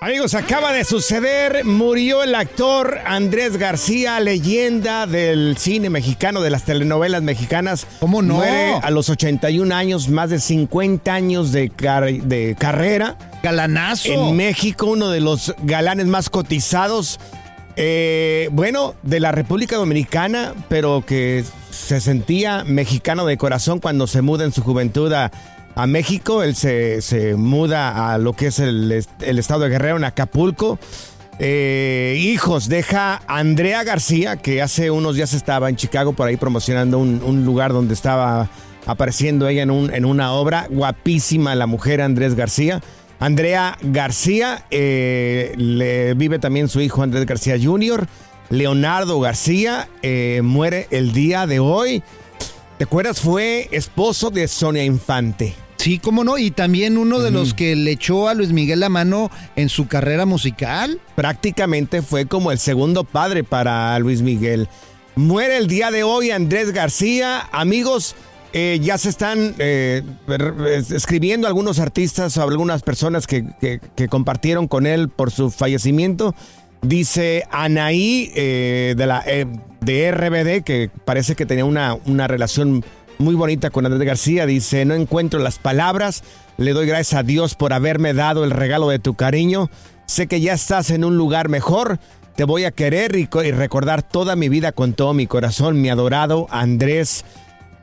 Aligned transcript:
Amigos, 0.00 0.34
acaba 0.34 0.72
de 0.72 0.84
suceder, 0.84 1.64
murió 1.64 2.22
el 2.22 2.36
actor 2.36 3.00
Andrés 3.04 3.56
García, 3.56 4.20
leyenda 4.20 5.08
del 5.08 5.56
cine 5.58 5.90
mexicano, 5.90 6.40
de 6.40 6.50
las 6.50 6.62
telenovelas 6.64 7.22
mexicanas. 7.22 7.84
¿Cómo 7.98 8.22
no? 8.22 8.34
Muere 8.34 8.74
a 8.80 8.90
los 8.92 9.08
81 9.10 9.74
años, 9.74 10.08
más 10.08 10.30
de 10.30 10.38
50 10.38 11.12
años 11.12 11.50
de, 11.50 11.70
car- 11.70 12.12
de 12.12 12.54
carrera. 12.56 13.16
Galanazo. 13.42 14.08
En 14.30 14.36
México, 14.36 14.86
uno 14.86 15.10
de 15.10 15.20
los 15.20 15.52
galanes 15.64 16.06
más 16.06 16.30
cotizados, 16.30 17.18
eh, 17.74 18.50
bueno, 18.52 18.94
de 19.02 19.18
la 19.18 19.32
República 19.32 19.74
Dominicana, 19.76 20.54
pero 20.68 21.02
que 21.04 21.44
se 21.72 22.00
sentía 22.00 22.62
mexicano 22.62 23.26
de 23.26 23.36
corazón 23.36 23.80
cuando 23.80 24.06
se 24.06 24.22
muda 24.22 24.44
en 24.44 24.52
su 24.52 24.62
juventud 24.62 25.12
a, 25.12 25.32
a 25.78 25.86
México. 25.86 26.42
Él 26.42 26.54
se, 26.54 27.00
se 27.02 27.34
muda 27.36 28.12
a 28.12 28.18
lo 28.18 28.32
que 28.34 28.48
es 28.48 28.58
el, 28.58 29.04
el 29.20 29.38
estado 29.38 29.60
de 29.60 29.70
Guerrero, 29.70 29.96
en 29.96 30.04
Acapulco. 30.04 30.78
Eh, 31.38 32.16
hijos, 32.20 32.68
deja 32.68 33.22
a 33.26 33.38
Andrea 33.38 33.84
García, 33.84 34.36
que 34.36 34.60
hace 34.60 34.90
unos 34.90 35.14
días 35.14 35.34
estaba 35.34 35.68
en 35.68 35.76
Chicago 35.76 36.12
por 36.12 36.26
ahí 36.26 36.36
promocionando 36.36 36.98
un, 36.98 37.22
un 37.24 37.44
lugar 37.44 37.72
donde 37.72 37.94
estaba 37.94 38.50
apareciendo 38.86 39.46
ella 39.46 39.62
en, 39.62 39.70
un- 39.70 39.94
en 39.94 40.04
una 40.04 40.32
obra. 40.32 40.66
Guapísima 40.68 41.54
la 41.54 41.66
mujer 41.66 42.00
Andrés 42.02 42.34
García. 42.34 42.82
Andrea 43.20 43.76
García, 43.82 44.64
eh, 44.70 45.52
le 45.56 46.14
vive 46.14 46.38
también 46.40 46.68
su 46.68 46.80
hijo 46.80 47.02
Andrés 47.02 47.24
García 47.26 47.56
Jr. 47.60 48.06
Leonardo 48.50 49.20
García 49.20 49.88
eh, 50.02 50.40
muere 50.42 50.88
el 50.90 51.12
día 51.12 51.46
de 51.46 51.60
hoy. 51.60 52.02
¿Te 52.78 52.84
acuerdas? 52.84 53.20
Fue 53.20 53.68
esposo 53.72 54.30
de 54.30 54.48
Sonia 54.48 54.84
Infante. 54.84 55.54
Sí, 55.78 55.98
cómo 55.98 56.24
no. 56.24 56.38
Y 56.38 56.50
también 56.50 56.98
uno 56.98 57.20
de 57.20 57.30
los 57.30 57.54
que 57.54 57.74
le 57.76 57.92
echó 57.92 58.28
a 58.28 58.34
Luis 58.34 58.50
Miguel 58.52 58.80
la 58.80 58.88
mano 58.88 59.30
en 59.56 59.68
su 59.68 59.86
carrera 59.86 60.26
musical. 60.26 61.00
Prácticamente 61.14 62.02
fue 62.02 62.26
como 62.26 62.50
el 62.52 62.58
segundo 62.58 63.04
padre 63.04 63.44
para 63.44 63.98
Luis 64.00 64.20
Miguel. 64.22 64.68
Muere 65.14 65.56
el 65.56 65.66
día 65.68 65.90
de 65.90 66.02
hoy 66.02 66.30
Andrés 66.32 66.72
García. 66.72 67.48
Amigos, 67.52 68.16
eh, 68.52 68.80
ya 68.82 68.98
se 68.98 69.08
están 69.08 69.54
eh, 69.58 70.02
escribiendo 70.90 71.46
algunos 71.46 71.78
artistas 71.78 72.36
o 72.36 72.42
algunas 72.42 72.82
personas 72.82 73.26
que, 73.26 73.44
que- 73.60 73.80
que 73.94 74.08
compartieron 74.08 74.66
con 74.68 74.84
él 74.86 75.08
por 75.08 75.30
su 75.30 75.50
fallecimiento. 75.50 76.34
Dice 76.82 77.44
Anaí 77.50 78.30
eh, 78.34 78.94
de, 78.96 79.06
la, 79.06 79.22
eh, 79.26 79.46
de 79.80 80.10
RBD, 80.12 80.62
que 80.64 80.90
parece 81.04 81.34
que 81.34 81.46
tenía 81.46 81.64
una, 81.64 81.94
una 82.06 82.26
relación 82.28 82.84
muy 83.18 83.34
bonita 83.34 83.70
con 83.70 83.86
Andrés 83.86 84.04
García. 84.06 84.46
Dice, 84.46 84.84
no 84.84 84.94
encuentro 84.94 85.40
las 85.40 85.58
palabras. 85.58 86.22
Le 86.56 86.72
doy 86.72 86.86
gracias 86.86 87.18
a 87.20 87.22
Dios 87.22 87.54
por 87.54 87.72
haberme 87.72 88.14
dado 88.14 88.44
el 88.44 88.50
regalo 88.50 88.88
de 88.88 88.98
tu 88.98 89.14
cariño. 89.14 89.70
Sé 90.06 90.26
que 90.26 90.40
ya 90.40 90.54
estás 90.54 90.90
en 90.90 91.04
un 91.04 91.16
lugar 91.16 91.48
mejor. 91.48 91.98
Te 92.36 92.44
voy 92.44 92.64
a 92.64 92.70
querer 92.70 93.16
y, 93.16 93.28
y 93.44 93.50
recordar 93.52 94.02
toda 94.02 94.36
mi 94.36 94.48
vida 94.48 94.72
con 94.72 94.92
todo 94.92 95.12
mi 95.14 95.26
corazón, 95.26 95.80
mi 95.80 95.88
adorado 95.90 96.46
Andrés. 96.50 97.24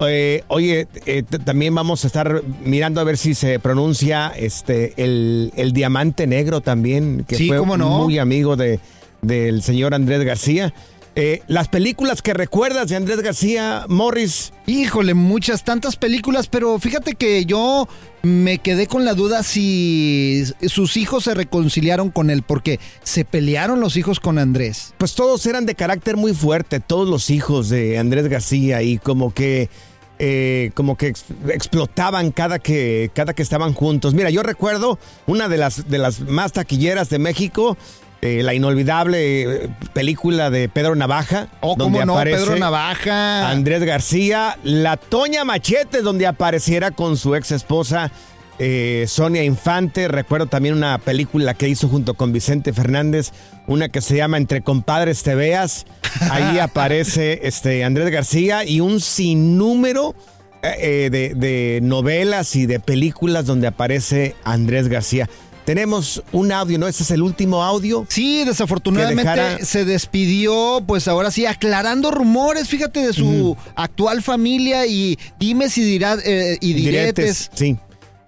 Eh, 0.01 0.44
oye, 0.47 0.88
eh, 1.06 1.23
también 1.23 1.73
vamos 1.73 2.03
a 2.03 2.07
estar 2.07 2.41
mirando 2.63 3.00
a 3.00 3.06
ver 3.06 3.17
si 3.17 3.34
se 3.34 3.59
pronuncia 3.59 4.28
este 4.35 4.94
el, 4.97 5.53
el 5.56 5.72
diamante 5.72 6.28
negro 6.28 6.59
también, 6.62 7.23
que 7.28 7.35
Sí, 7.35 7.47
fue 7.47 7.57
no. 7.78 7.90
muy 8.03 8.17
amigo 8.19 8.57
de, 8.57 8.79
del 9.22 9.62
señor 9.62 9.94
Andrés 9.94 10.23
García. 10.25 10.73
Eh, 11.18 11.42
las 11.48 11.70
películas 11.70 12.22
que 12.22 12.34
recuerdas 12.34 12.90
de 12.90 12.98
Andrés 12.98 13.22
García, 13.22 13.86
Morris. 13.88 14.52
Híjole, 14.68 15.14
muchas, 15.14 15.64
tantas 15.64 15.96
películas, 15.96 16.48
pero 16.48 16.78
fíjate 16.78 17.16
que 17.16 17.46
yo 17.46 17.88
me 18.22 18.58
quedé 18.58 18.88
con 18.88 19.06
la 19.06 19.14
duda 19.14 19.42
si 19.44 20.44
sus 20.68 20.98
hijos 20.98 21.24
se 21.24 21.34
reconciliaron 21.34 22.09
con 22.09 22.30
él, 22.30 22.42
porque 22.44 22.81
se 23.03 23.24
pelearon 23.24 23.80
los 23.80 23.96
hijos 23.96 24.20
con 24.20 24.40
Andrés. 24.40 24.94
Pues 24.98 25.16
todos 25.16 25.46
eran 25.46 25.66
de 25.66 25.76
carácter 25.76 26.18
muy 26.18 26.34
fuerte, 26.34 26.81
todos 26.81 27.08
los 27.08 27.30
hijos 27.30 27.70
de 27.70 27.97
Andrés 27.97 28.28
García 28.28 28.82
y 28.82 28.97
como 28.97 29.34
que 29.34 29.70
eh, 30.18 30.72
como 30.76 30.96
que 30.97 31.08
ex- 31.08 31.26
explotaban 31.50 32.32
cada 32.32 32.59
que 32.59 33.12
cada 33.14 33.34
que 33.34 33.42
estaban 33.42 33.74
juntos. 33.74 34.14
Mira, 34.14 34.30
yo 34.30 34.44
recuerdo 34.44 34.97
una 35.28 35.47
de 35.47 35.58
las 35.58 35.90
de 35.90 35.97
las 35.97 36.22
más 36.22 36.52
taquilleras 36.53 37.09
de 37.09 37.20
México, 37.20 37.78
eh, 38.25 38.41
la 38.41 38.56
inolvidable 38.56 39.44
eh, 39.44 39.69
película 39.94 40.50
de 40.50 40.68
Pedro 40.68 40.96
Navaja, 40.96 41.47
Oh, 41.62 41.75
donde 41.78 42.00
cómo 42.00 42.06
no, 42.06 42.13
aparece 42.13 42.44
Pedro 42.44 42.56
Navaja. 42.58 43.52
Andrés 43.52 43.84
García, 43.84 44.58
la 44.63 44.97
Toña 44.97 45.44
Machete, 45.46 46.02
donde 46.02 46.25
apareciera 46.25 46.90
con 46.90 47.18
su 47.18 47.35
ex 47.35 47.52
esposa 47.52 48.12
eh, 48.58 49.06
Sonia 49.08 49.44
Infante. 49.44 50.08
Recuerdo 50.08 50.47
también 50.47 50.75
una 50.75 50.97
película 50.97 51.53
que 51.53 51.68
hizo 51.68 51.88
junto 51.88 52.16
con 52.16 52.34
Vicente 52.34 52.74
Fernández, 52.74 53.31
una 53.68 53.90
que 53.90 54.02
se 54.02 54.16
llama 54.16 54.38
Entre 54.38 54.62
Compadres 54.62 55.22
Te 55.22 55.35
Veas. 55.35 55.85
Ahí 56.31 56.58
aparece 56.59 57.41
este, 57.44 57.84
Andrés 57.84 58.09
García 58.09 58.66
y 58.66 58.80
un 58.80 59.02
sinnúmero 59.02 60.16
eh, 60.64 61.09
de, 61.12 61.35
de 61.35 61.80
novelas 61.84 62.56
y 62.56 62.66
de 62.66 62.80
películas 62.80 63.46
donde 63.46 63.68
aparece 63.68 64.35
Andrés 64.44 64.88
García. 64.88 65.30
Tenemos 65.66 66.24
un 66.31 66.52
audio, 66.52 66.78
¿no? 66.78 66.88
Este 66.88 67.02
es 67.03 67.12
el 67.12 67.24
último 67.24 67.64
audio. 67.64 68.06
Sí, 68.08 68.44
desafortunadamente 68.46 69.24
dejara- 69.24 69.66
se 69.66 69.84
despidió, 69.84 70.84
pues 70.86 71.08
ahora 71.08 71.31
sí, 71.31 71.46
aclarando 71.48 72.12
rumores, 72.12 72.68
fíjate, 72.70 73.00
de 73.08 73.14
su 73.14 73.58
actual 73.76 74.22
familia 74.22 74.85
y 74.85 75.17
dime 75.40 75.70
si 75.70 75.84
dirá 75.84 76.17
eh, 76.23 76.58
y 76.62 76.73
diretes. 76.73 77.50
Sí. 77.53 77.78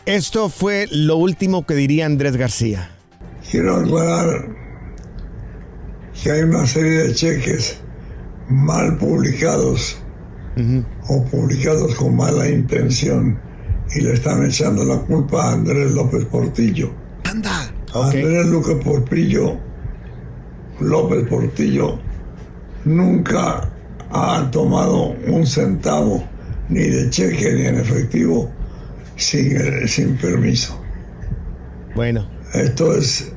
Esto 0.07 0.49
fue 0.49 0.87
lo 0.91 1.17
último 1.17 1.65
que 1.65 1.75
diría 1.75 2.05
Andrés 2.07 2.37
García. 2.37 2.89
Quiero 3.51 3.75
aclarar 3.77 4.47
que 6.23 6.31
hay 6.31 6.41
una 6.41 6.65
serie 6.65 7.03
de 7.03 7.13
cheques 7.13 7.77
mal 8.49 8.97
publicados 8.97 9.97
o 11.07 11.23
publicados 11.25 11.93
con 11.93 12.15
mala 12.15 12.49
intención 12.49 13.39
y 13.95 14.01
le 14.01 14.13
están 14.13 14.43
echando 14.43 14.83
la 14.83 14.97
culpa 15.01 15.49
a 15.49 15.53
Andrés 15.53 15.91
López 15.91 16.25
Portillo. 16.25 16.91
Anda. 17.29 17.71
Andrés 17.93 18.45
López 18.47 18.83
Portillo, 18.83 19.57
López 20.79 21.27
Portillo 21.29 21.99
nunca 22.85 23.69
ha 24.11 24.49
tomado 24.51 25.15
un 25.27 25.45
centavo 25.45 26.23
ni 26.69 26.81
de 26.83 27.09
cheque 27.09 27.53
ni 27.53 27.65
en 27.65 27.79
efectivo 27.79 28.51
sin, 29.15 29.87
sin 29.87 30.15
permiso. 30.17 30.79
Bueno, 31.95 32.29
Esto 32.53 32.95
es 32.95 33.31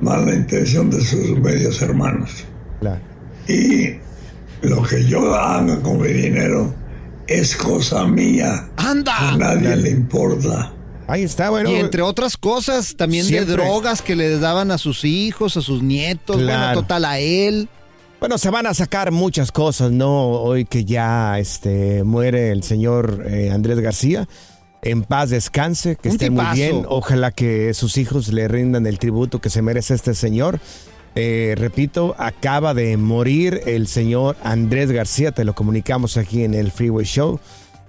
mala 0.00 0.34
intención 0.34 0.90
de 0.90 1.00
sus 1.00 1.38
medios 1.38 1.80
hermanos. 1.82 2.44
claro. 2.80 3.00
Y 3.48 3.98
Lo 4.62 4.82
que 4.82 5.04
yo 5.04 5.34
haga 5.34 5.80
con 5.82 6.00
mi 6.00 6.08
dinero 6.12 6.72
es 7.26 7.56
cosa 7.56 8.06
mía. 8.06 8.68
¡Anda! 8.76 9.30
A 9.32 9.36
nadie 9.36 9.74
le 9.76 9.90
importa. 9.90 10.72
Ahí 11.06 11.22
está, 11.22 11.50
bueno. 11.50 11.70
Y 11.70 11.74
entre 11.76 12.02
otras 12.02 12.36
cosas, 12.36 12.94
también 12.96 13.24
Siempre. 13.24 13.56
de 13.56 13.62
drogas 13.62 14.02
que 14.02 14.16
le 14.16 14.38
daban 14.38 14.70
a 14.70 14.78
sus 14.78 15.04
hijos, 15.04 15.56
a 15.56 15.60
sus 15.62 15.82
nietos, 15.82 16.36
Claro. 16.38 16.66
bueno, 16.66 16.80
total 16.82 17.04
a 17.04 17.18
él. 17.18 17.68
Bueno, 18.20 18.38
se 18.38 18.50
van 18.50 18.66
a 18.66 18.74
sacar 18.74 19.10
muchas 19.10 19.50
cosas, 19.50 19.90
¿no? 19.90 20.28
Hoy 20.30 20.64
que 20.64 20.84
ya 20.84 21.38
este, 21.40 22.04
muere 22.04 22.50
el 22.52 22.62
señor 22.62 23.24
eh, 23.28 23.50
Andrés 23.50 23.80
García. 23.80 24.28
En 24.84 25.02
paz 25.02 25.30
descanse, 25.30 25.96
que 25.96 26.08
Un 26.08 26.14
esté 26.14 26.30
muy 26.30 26.44
bien. 26.54 26.84
Ojalá 26.88 27.30
que 27.32 27.72
sus 27.74 27.98
hijos 27.98 28.28
le 28.28 28.48
rindan 28.48 28.86
el 28.86 28.98
tributo 28.98 29.40
que 29.40 29.50
se 29.50 29.60
merece 29.62 29.94
este 29.94 30.14
señor. 30.14 30.60
Eh, 31.14 31.54
repito, 31.58 32.14
acaba 32.18 32.74
de 32.74 32.96
morir 32.96 33.60
el 33.66 33.86
señor 33.86 34.36
Andrés 34.42 34.90
García, 34.90 35.30
te 35.32 35.44
lo 35.44 35.54
comunicamos 35.54 36.16
aquí 36.16 36.42
en 36.42 36.54
el 36.54 36.70
Freeway 36.72 37.04
Show. 37.04 37.38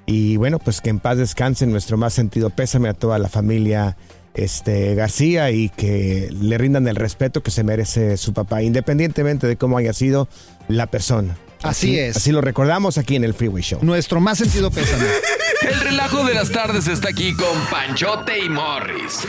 Y 0.05 0.37
bueno, 0.37 0.59
pues 0.59 0.81
que 0.81 0.89
en 0.89 0.99
paz 0.99 1.17
descanse 1.17 1.65
nuestro 1.65 1.97
más 1.97 2.13
sentido 2.13 2.49
pésame 2.49 2.89
a 2.89 2.93
toda 2.93 3.19
la 3.19 3.29
familia 3.29 3.95
este, 4.33 4.95
García 4.95 5.51
y 5.51 5.69
que 5.69 6.29
le 6.31 6.57
rindan 6.57 6.87
el 6.87 6.95
respeto 6.95 7.41
que 7.41 7.51
se 7.51 7.63
merece 7.63 8.17
su 8.17 8.33
papá, 8.33 8.61
independientemente 8.63 9.47
de 9.47 9.55
cómo 9.57 9.77
haya 9.77 9.93
sido 9.93 10.27
la 10.67 10.87
persona. 10.87 11.37
Así 11.61 11.97
es. 11.97 12.17
Así 12.17 12.31
lo 12.31 12.41
recordamos 12.41 12.97
aquí 12.97 13.15
en 13.15 13.23
el 13.23 13.33
Freeway 13.33 13.63
Show. 13.63 13.79
Nuestro 13.81 14.19
más 14.19 14.37
sentido 14.37 14.69
pésame. 14.69 15.05
El 15.61 15.79
relajo 15.79 16.25
de 16.25 16.33
las 16.33 16.51
tardes 16.51 16.87
está 16.87 17.09
aquí 17.09 17.33
con 17.33 17.57
Panchote 17.71 18.37
y 18.43 18.49
Morris. 18.49 19.19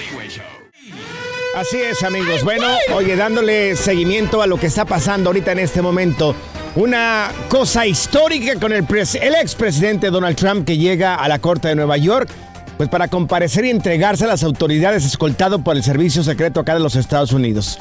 Así 1.54 1.76
es, 1.80 2.02
amigos. 2.02 2.42
Bueno, 2.42 2.66
oye, 2.92 3.14
dándole 3.14 3.76
seguimiento 3.76 4.42
a 4.42 4.48
lo 4.48 4.58
que 4.58 4.66
está 4.66 4.84
pasando 4.84 5.30
ahorita 5.30 5.52
en 5.52 5.60
este 5.60 5.80
momento. 5.80 6.34
Una 6.76 7.30
cosa 7.48 7.86
histórica 7.86 8.58
con 8.58 8.72
el, 8.72 8.84
pres- 8.84 9.14
el 9.20 9.34
expresidente 9.36 10.10
Donald 10.10 10.36
Trump 10.36 10.66
que 10.66 10.76
llega 10.76 11.14
a 11.14 11.28
la 11.28 11.38
Corte 11.38 11.68
de 11.68 11.76
Nueva 11.76 11.96
York, 11.96 12.28
pues 12.76 12.88
para 12.88 13.06
comparecer 13.06 13.64
y 13.64 13.70
entregarse 13.70 14.24
a 14.24 14.28
las 14.28 14.42
autoridades 14.42 15.04
escoltado 15.04 15.60
por 15.62 15.76
el 15.76 15.84
Servicio 15.84 16.24
Secreto 16.24 16.58
acá 16.60 16.74
de 16.74 16.80
los 16.80 16.96
Estados 16.96 17.32
Unidos. 17.32 17.78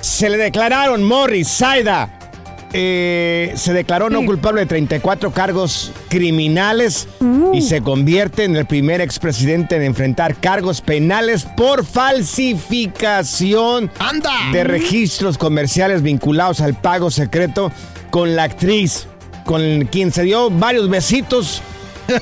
Se 0.00 0.30
le 0.30 0.38
declararon 0.38 1.04
Morris, 1.04 1.48
Saida, 1.48 2.08
eh, 2.72 3.52
se 3.56 3.74
declaró 3.74 4.08
no 4.08 4.24
culpable 4.24 4.60
de 4.62 4.66
34 4.66 5.32
cargos 5.32 5.92
criminales 6.08 7.08
y 7.52 7.60
se 7.60 7.82
convierte 7.82 8.44
en 8.44 8.56
el 8.56 8.64
primer 8.64 9.02
expresidente 9.02 9.76
en 9.76 9.82
enfrentar 9.82 10.36
cargos 10.36 10.80
penales 10.80 11.44
por 11.56 11.84
falsificación 11.84 13.90
¡Anda! 13.98 14.32
de 14.52 14.64
registros 14.64 15.36
comerciales 15.36 16.00
vinculados 16.00 16.62
al 16.62 16.72
pago 16.74 17.10
secreto 17.10 17.70
con 18.10 18.36
la 18.36 18.44
actriz, 18.44 19.06
con 19.44 19.86
quien 19.86 20.12
se 20.12 20.22
dio 20.24 20.50
varios 20.50 20.88
besitos, 20.88 21.62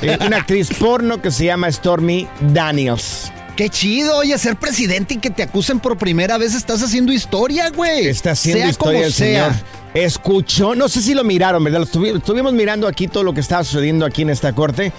eh, 0.03 0.19
una 0.27 0.37
actriz 0.39 0.69
porno 0.79 1.21
que 1.23 1.31
se 1.31 1.47
llama 1.47 1.71
Stormy 1.73 2.27
Daniels. 2.53 3.33
Qué 3.57 3.69
chido, 3.71 4.19
oye, 4.19 4.39
ser 4.39 4.55
presidente 4.57 5.15
y 5.15 5.17
que 5.19 5.31
te 5.31 5.43
acusen 5.43 5.81
por 5.81 5.99
primera 5.99 6.39
vez. 6.39 6.55
Estás 6.55 6.81
haciendo 6.83 7.13
historia, 7.13 7.71
güey. 7.71 8.07
Está 8.07 8.31
haciendo 8.31 8.61
sea 8.61 8.71
historia 8.71 8.99
como 8.99 9.05
el 9.07 9.13
sea. 9.13 9.51
señor. 9.53 9.65
Escuchó, 9.95 10.77
no 10.77 10.89
sé 10.89 11.03
si 11.03 11.13
lo 11.13 11.25
miraron, 11.25 11.65
¿verdad? 11.65 11.81
Lo 11.81 11.87
estuvi- 11.87 12.17
estuvimos 12.17 12.53
mirando 12.53 12.87
aquí 12.87 13.09
todo 13.09 13.25
lo 13.25 13.35
que 13.35 13.41
estaba 13.41 13.65
sucediendo 13.65 14.07
aquí 14.07 14.23
en 14.23 14.31
esta 14.31 14.53
corte. 14.53 14.93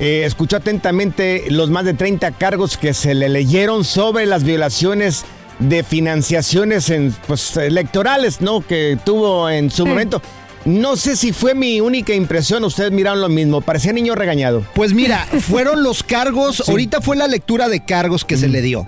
Eh, 0.00 0.22
escuchó 0.24 0.56
atentamente 0.56 1.44
los 1.50 1.68
más 1.70 1.84
de 1.84 1.92
30 1.92 2.30
cargos 2.30 2.78
que 2.78 2.94
se 2.94 3.14
le 3.14 3.28
leyeron 3.28 3.84
sobre 3.84 4.24
las 4.24 4.42
violaciones 4.44 5.24
de 5.58 5.82
financiaciones 5.82 6.90
en, 6.90 7.14
pues, 7.26 7.56
electorales, 7.56 8.40
¿no? 8.40 8.60
Que 8.60 8.98
tuvo 9.04 9.48
en 9.50 9.70
su 9.70 9.86
momento. 9.86 10.22
No 10.64 10.96
sé 10.96 11.16
si 11.16 11.32
fue 11.32 11.54
mi 11.54 11.80
única 11.80 12.14
impresión, 12.14 12.64
ustedes 12.64 12.92
miraron 12.92 13.20
lo 13.20 13.28
mismo. 13.28 13.60
Parecía 13.60 13.92
niño 13.92 14.14
regañado. 14.14 14.64
Pues 14.74 14.92
mira, 14.92 15.26
fueron 15.40 15.82
los 15.82 16.02
cargos. 16.02 16.68
Ahorita 16.68 17.00
fue 17.00 17.16
la 17.16 17.26
lectura 17.26 17.68
de 17.68 17.84
cargos 17.84 18.24
que 18.24 18.36
se 18.36 18.48
le 18.48 18.60
dio. 18.60 18.86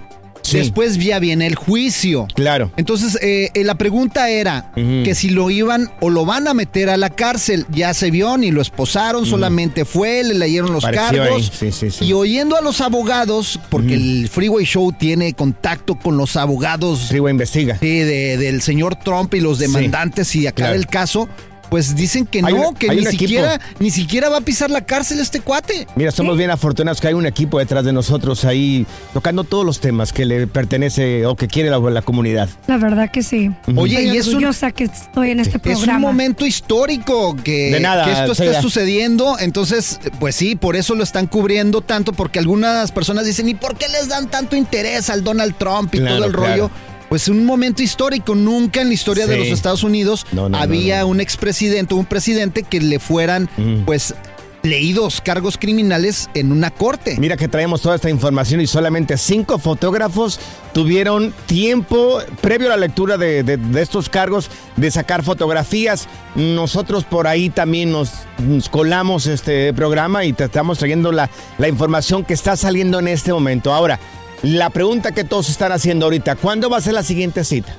Sí. 0.51 0.59
Después 0.59 0.99
ya 0.99 1.19
viene 1.19 1.47
el 1.47 1.55
juicio. 1.55 2.27
Claro. 2.35 2.71
Entonces, 2.77 3.19
eh, 3.23 3.51
eh, 3.55 3.65
la 3.65 3.77
pregunta 3.77 4.29
era 4.31 4.73
que 4.75 5.15
si 5.15 5.31
lo 5.31 5.51
iban 5.51 5.91
o 6.01 6.11
lo 6.11 6.25
van 6.25 6.49
a 6.49 6.55
meter 6.55 6.91
a 6.91 6.97
la 6.97 7.11
cárcel. 7.11 7.67
Ya 7.71 7.95
se 7.95 8.11
vio, 8.11 8.37
ni 8.37 8.51
lo 8.51 8.61
esposaron, 8.61 9.27
solamente 9.27 9.85
fue, 9.85 10.23
le 10.25 10.35
leyeron 10.35 10.73
los 10.73 10.83
Pareció 10.83 11.19
cargos. 11.23 11.53
sí, 11.59 11.71
sí, 11.73 11.91
sí. 11.91 12.05
Y 12.05 12.13
oyendo 12.13 12.57
a 12.57 12.61
los 12.61 12.81
abogados, 12.81 13.59
porque 13.71 13.95
el 13.95 14.29
Freeway 14.29 14.65
Show 14.65 14.93
tiene 14.93 15.33
contacto 15.35 15.95
con 15.97 16.17
los 16.17 16.37
abogados 16.37 17.07
Freeway 17.09 17.31
investiga. 17.33 17.79
sí, 17.79 17.99
de- 18.01 18.37
del 18.37 18.63
señor 18.63 18.97
Trump 18.97 19.33
y 19.35 19.41
los 19.41 19.59
demandantes 19.59 20.35
y 20.37 20.47
acá 20.47 20.57
claro. 20.57 20.73
del 20.75 20.87
caso, 20.87 21.29
pues 21.71 21.95
dicen 21.97 22.27
que 22.27 22.43
no, 22.43 22.69
un- 22.71 22.75
que 22.75 22.89
ni 22.89 22.97
equipo. 22.97 23.11
siquiera, 23.13 23.61
ni 23.79 23.91
siquiera 23.91 24.29
va 24.29 24.39
a 24.39 24.41
pisar 24.41 24.71
la 24.71 24.81
cárcel 24.85 25.21
este 25.21 25.41
cuate. 25.41 25.87
Mira, 25.97 26.11
somos 26.11 26.37
bien 26.37 26.51
afortunados 26.51 27.01
que 27.01 27.09
hay 27.09 27.15
un 27.15 27.27
equipo 27.27 27.59
detrás 27.59 27.85
de 27.85 27.93
nosotros 27.93 28.45
ahí 28.45 28.87
tocando 29.13 29.45
todos 29.45 29.65
los 29.65 29.81
temas 29.81 30.13
que 30.13 30.25
le 30.27 30.47
pertenece 30.47 31.25
o 31.27 31.37
que 31.37 31.49
quiere 31.49 31.71
la, 31.71 31.79
la 31.79 32.03
comunidad. 32.03 32.49
La 32.67 32.77
verdad 32.77 33.11
que 33.11 33.23
sí. 33.23 33.51
Oye, 33.77 33.99
Estoy 34.01 34.15
y 34.15 34.19
es 34.19 34.27
un- 34.27 34.35
orgullosa 34.35 34.71
que 34.73 34.85
estoy 34.85 35.31
en 35.31 35.41
este 35.41 35.57
Es 35.59 35.65
un 35.65 35.73
programa. 35.85 35.99
momento 36.01 36.45
histórico 36.47 37.37
que, 37.37 37.71
De 37.71 37.81
nada, 37.81 38.05
que 38.05 38.13
esto 38.13 38.33
está 38.33 38.61
sucediendo. 38.61 39.39
Entonces, 39.39 40.01
pues 40.19 40.35
sí, 40.35 40.57
por 40.57 40.77
eso 40.77 40.95
lo 40.95 41.05
están 41.05 41.27
cubriendo 41.27 41.81
tanto, 41.81 42.13
porque 42.13 42.39
algunas 42.39 42.91
personas 42.93 43.25
dicen, 43.27 43.49
¿y 43.49 43.55
por 43.55 43.77
qué 43.77 43.87
les 43.89 44.09
dan 44.09 44.29
tanto 44.29 44.57
interés 44.57 45.09
al 45.11 45.23
Donald 45.23 45.55
Trump 45.57 45.95
y 45.95 45.99
Claro, 45.99 46.17
todo 46.17 46.27
el 46.27 46.33
claro. 46.33 46.49
rollo? 46.51 46.71
Pues 47.11 47.29
un 47.29 47.45
momento 47.45 47.83
histórico. 47.83 48.35
Nunca 48.35 48.81
en 48.81 48.89
la 48.89 48.95
historia 48.95 49.27
de 49.27 49.37
los 49.37 49.49
Estados 49.49 49.83
Unidos 49.83 50.25
No, 50.33 50.49
no, 50.49 50.57
había 50.57 51.01
no, 51.01 51.09
un 51.09 51.21
expresidente, 51.21 51.93
un 51.93 52.07
presidente 52.07 52.63
que 52.63 52.81
le 52.81 52.99
fueran, 52.99 53.51
Mm. 53.59 53.85
pues, 53.85 54.15
leídos 54.63 55.23
cargos 55.23 55.57
criminales 55.57 56.29
en 56.35 56.53
una 56.53 56.71
corte. 56.71 57.17
Mira 57.19 57.39
que 57.39 57.49
traemos 57.49 57.81
toda 57.81 57.95
esta 57.97 58.11
información 58.11 58.61
y 58.61 58.67
solamente 58.67 59.17
cinco 59.17 59.59
fotógrafos 59.59 60.39
tuvieron 60.75 61.33
tiempo 61.47 62.19
previo 62.43 62.67
a 62.69 62.71
la 62.71 62.77
lectura 62.77 63.17
de, 63.17 63.43
de- 63.43 63.57
de 63.57 63.81
estos 63.83 64.11
cargos 64.11 64.51
de 64.77 64.91
sacar 64.91 65.23
fotografías. 65.23 66.09
Nosotros 66.37 67.05
por 67.05 67.27
ahí 67.27 67.49
también 67.49 67.91
nos, 67.91 68.11
nos 68.39 68.69
colamos 68.69 69.27
este 69.27 69.73
programa 69.73 70.25
y 70.27 70.35
te 70.35 70.45
estamos 70.45 70.79
trayendo 70.79 71.11
la, 71.11 71.31
la 71.57 71.69
información 71.69 72.23
que 72.25 72.35
está 72.35 72.55
saliendo 72.55 72.99
en 72.99 73.09
este 73.09 73.33
momento. 73.33 73.73
Ahora, 73.73 73.99
la 74.43 74.71
pregunta 74.71 75.13
que 75.13 75.25
todos 75.25 75.49
están 75.49 75.73
haciendo 75.73 76.07
ahorita, 76.07 76.37
¿cuándo 76.37 76.71
va 76.71 76.79
a 76.79 76.81
ser 76.81 76.95
la 76.95 77.03
siguiente 77.03 77.45
cita? 77.45 77.77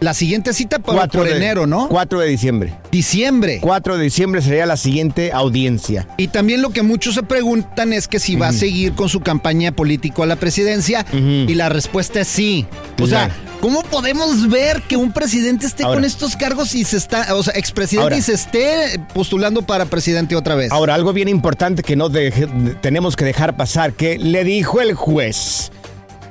La 0.00 0.12
siguiente 0.12 0.52
cita 0.52 0.78
por, 0.78 1.08
por 1.08 1.24
de- 1.26 1.36
enero, 1.36 1.66
¿no? 1.66 1.88
4 1.88 2.20
de 2.20 2.28
diciembre. 2.28 2.74
Diciembre. 2.92 3.58
4 3.62 3.96
de 3.96 4.04
diciembre 4.04 4.42
sería 4.42 4.66
la 4.66 4.76
siguiente 4.76 5.32
audiencia. 5.32 6.06
Y 6.18 6.28
también 6.28 6.60
lo 6.60 6.70
que 6.70 6.82
muchos 6.82 7.14
se 7.14 7.22
preguntan 7.22 7.92
es 7.94 8.06
que 8.06 8.18
si 8.20 8.36
va 8.36 8.48
a 8.48 8.52
seguir 8.52 8.92
con 8.92 9.08
su 9.08 9.20
campaña 9.20 9.72
político 9.72 10.22
a 10.22 10.26
la 10.26 10.36
presidencia 10.36 11.04
y 11.12 11.54
la 11.54 11.68
respuesta 11.70 12.20
es 12.20 12.28
sí. 12.28 12.66
O 13.00 13.06
sea. 13.06 13.30
¿cómo 13.60 13.82
podemos 13.82 14.48
ver 14.50 14.82
que 14.82 14.96
un 14.96 15.12
presidente 15.12 15.66
esté 15.66 15.82
Ahora. 15.82 15.96
con 15.96 16.04
estos 16.04 16.36
cargos 16.36 16.74
y 16.74 16.84
se 16.84 16.98
está, 16.98 17.34
o 17.34 17.42
sea, 17.42 17.54
expresidente 17.56 18.02
Ahora. 18.04 18.16
y 18.18 18.22
se 18.22 18.34
esté 18.34 19.00
postulando 19.14 19.62
para 19.62 19.86
presidente 19.86 20.36
otra 20.36 20.54
vez? 20.54 20.70
Ahora, 20.70 20.94
algo 20.94 21.12
bien 21.14 21.28
importante 21.28 21.82
que 21.82 21.96
no 21.96 22.10
deje- 22.10 22.46
tenemos 22.82 23.16
que 23.16 23.24
dejar 23.24 23.56
pasar, 23.56 23.94
que 23.94 24.18
le 24.18 24.44
dijo 24.44 24.80
el 24.82 24.92
juez. 24.94 25.72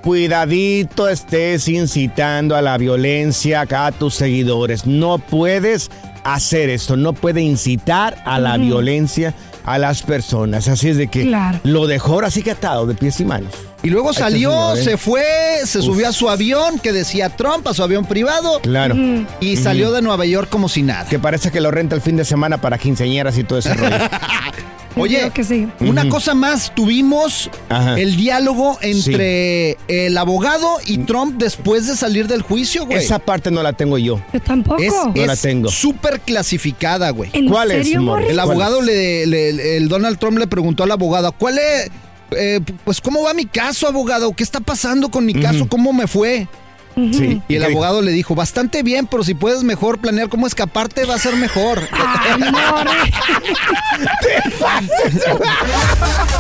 Cuidadito 0.06 1.10
estés 1.10 1.68
incitando 1.68 2.56
a 2.56 2.62
la 2.62 2.78
violencia 2.78 3.62
acá 3.62 3.88
a 3.88 3.92
tus 3.92 4.14
seguidores. 4.14 4.86
No 4.86 5.18
puedes 5.18 5.90
hacer 6.24 6.70
esto, 6.70 6.96
no 6.96 7.14
puede 7.14 7.42
incitar 7.42 8.22
a 8.24 8.38
la 8.40 8.56
violencia 8.58 9.34
a 9.66 9.80
las 9.80 10.04
personas. 10.04 10.68
Así 10.68 10.90
es 10.90 10.98
de 10.98 11.08
que 11.08 11.24
Claro. 11.24 11.60
lo 11.64 11.88
dejó 11.88 12.14
ahora 12.14 12.30
sí 12.30 12.44
que 12.44 12.52
atado 12.52 12.86
de 12.86 12.94
pies 12.94 13.20
y 13.20 13.26
manos. 13.26 13.52
y 13.82 13.90
luego 13.90 14.14
salió, 14.14 14.52
señor, 14.76 14.78
¿eh? 14.78 14.84
se 14.84 14.98
fue, 14.98 15.24
se 15.66 15.82
subió 15.82 16.08
a 16.08 16.12
su 16.12 16.30
avión 16.30 16.80
que 16.80 16.92
decía 16.94 17.30
Trump, 17.36 17.68
a 17.68 17.74
su 17.74 17.82
avión 17.84 18.06
privado, 18.06 18.60
Claro. 18.62 18.96
y 19.40 19.58
salió 19.58 19.92
de 19.92 20.02
Nueva 20.04 20.26
York 20.26 20.50
como 20.50 20.70
si 20.70 20.82
nada. 20.84 21.06
Que 21.10 21.18
parece 21.20 21.52
que 21.52 21.62
lo 21.62 21.70
renta 21.72 21.94
el 21.96 22.02
fin 22.02 22.16
de 22.16 22.26
semana 22.26 22.60
para 22.62 22.78
quinceañeras 22.78 23.38
y 23.40 23.44
todo 23.44 23.58
ese 23.60 23.74
rollo. 23.76 23.96
Oye, 24.98 25.18
creo 25.20 25.34
que 25.34 25.44
sí. 25.44 25.68
Una 25.82 26.08
cosa 26.10 26.34
más, 26.34 26.74
tuvimos 26.74 27.50
Ajá. 27.70 28.00
el 28.00 28.16
diálogo 28.16 28.78
entre 28.82 29.78
el 29.88 30.18
abogado 30.18 30.78
y 30.86 31.00
Trump 31.00 31.38
después 31.38 31.88
de 31.88 31.96
salir 31.96 32.28
del 32.28 32.42
juicio, 32.42 32.86
güey. 32.86 33.00
Esa 33.00 33.20
parte 33.20 33.52
no 33.52 33.62
la 33.64 33.74
tengo 33.74 33.98
yo. 33.98 34.20
Yo 34.34 34.40
tampoco. 34.42 34.82
es 34.82 34.94
No 34.94 35.26
la 35.26 35.34
es 35.34 35.42
tengo. 35.42 35.70
súper 35.70 36.22
clasificada, 36.22 37.10
güey. 37.10 37.30
¿En 37.34 37.50
¿Cuál 37.50 37.72
es, 37.72 37.86
serio, 37.86 38.02
Morris? 38.02 38.26
Morris? 38.26 38.30
El 38.30 38.36
¿Cuál 38.36 38.50
abogado, 38.52 38.80
es? 38.82 38.86
le, 38.86 39.26
le- 39.28 39.78
el 39.78 39.88
Donald 39.90 40.18
Trump 40.18 40.38
le 40.38 40.48
preguntó 40.48 40.84
al 40.84 40.92
abogado, 40.92 41.32
¿cuál 41.34 41.58
es? 41.58 41.92
eh, 42.32 42.60
pues, 42.84 43.00
¿cómo 43.02 43.22
va 43.24 43.34
mi 43.34 43.46
caso, 43.46 43.88
abogado? 43.88 44.34
¿Qué 44.34 44.44
está 44.44 44.60
pasando 44.60 45.10
con 45.10 45.26
mi 45.26 45.34
caso? 45.34 45.68
¿Cómo 45.70 45.94
me 45.94 46.08
fue? 46.08 46.48
Sí. 46.96 47.42
Y 47.48 47.56
el 47.56 47.66
abogado 47.66 48.02
le 48.02 48.12
dijo, 48.12 48.36
bastante 48.36 48.84
bien, 48.84 49.08
pero 49.08 49.24
si 49.24 49.34
puedes 49.34 49.64
mejor 49.64 50.00
planear 50.00 50.30
cómo 50.30 50.48
escaparte, 50.48 51.06
va 51.06 51.16
a 51.16 51.20
ser 51.20 51.36
mejor. 51.36 51.88
Ay. 51.92 52.42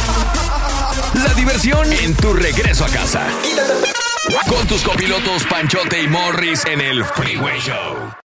La 1.13 1.33
diversión 1.33 1.91
en 1.91 2.15
tu 2.15 2.33
regreso 2.33 2.85
a 2.85 2.89
casa. 2.89 3.27
Con 4.49 4.67
tus 4.67 4.83
copilotos 4.83 5.43
Panchote 5.45 6.01
y 6.01 6.07
Morris 6.07 6.65
en 6.65 6.81
el 6.81 7.05
Freeway 7.05 7.59
Show. 7.59 8.24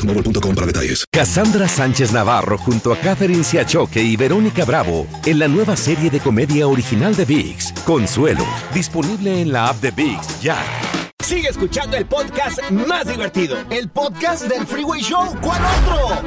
boostmobile.com 0.01 0.55
para 0.55 0.67
detalles. 0.67 1.05
Cassandra 1.11 1.67
Sánchez 1.67 2.11
Navarro 2.11 2.57
junto 2.57 2.93
a 2.93 2.97
Catherine 2.97 3.43
Siachoque 3.43 4.01
y 4.01 4.15
Verónica 4.15 4.65
Bravo 4.65 5.07
en 5.25 5.39
la 5.39 5.47
nueva 5.47 5.75
serie 5.75 6.09
de 6.09 6.19
comedia 6.19 6.67
original 6.67 7.15
de 7.15 7.25
VIX, 7.25 7.73
Consuelo, 7.85 8.45
disponible 8.73 9.41
en 9.41 9.51
la 9.51 9.67
app 9.67 9.81
de 9.81 9.91
VIX 9.91 10.41
ya. 10.41 10.57
Sigue 11.23 11.49
escuchando 11.49 11.97
el 11.97 12.05
podcast 12.05 12.59
más 12.71 13.07
divertido. 13.07 13.57
El 13.69 13.89
podcast 13.89 14.47
del 14.47 14.65
Freeway 14.65 15.01
Show. 15.01 15.35
¿Cuál 15.41 15.61
otro? 15.63 16.21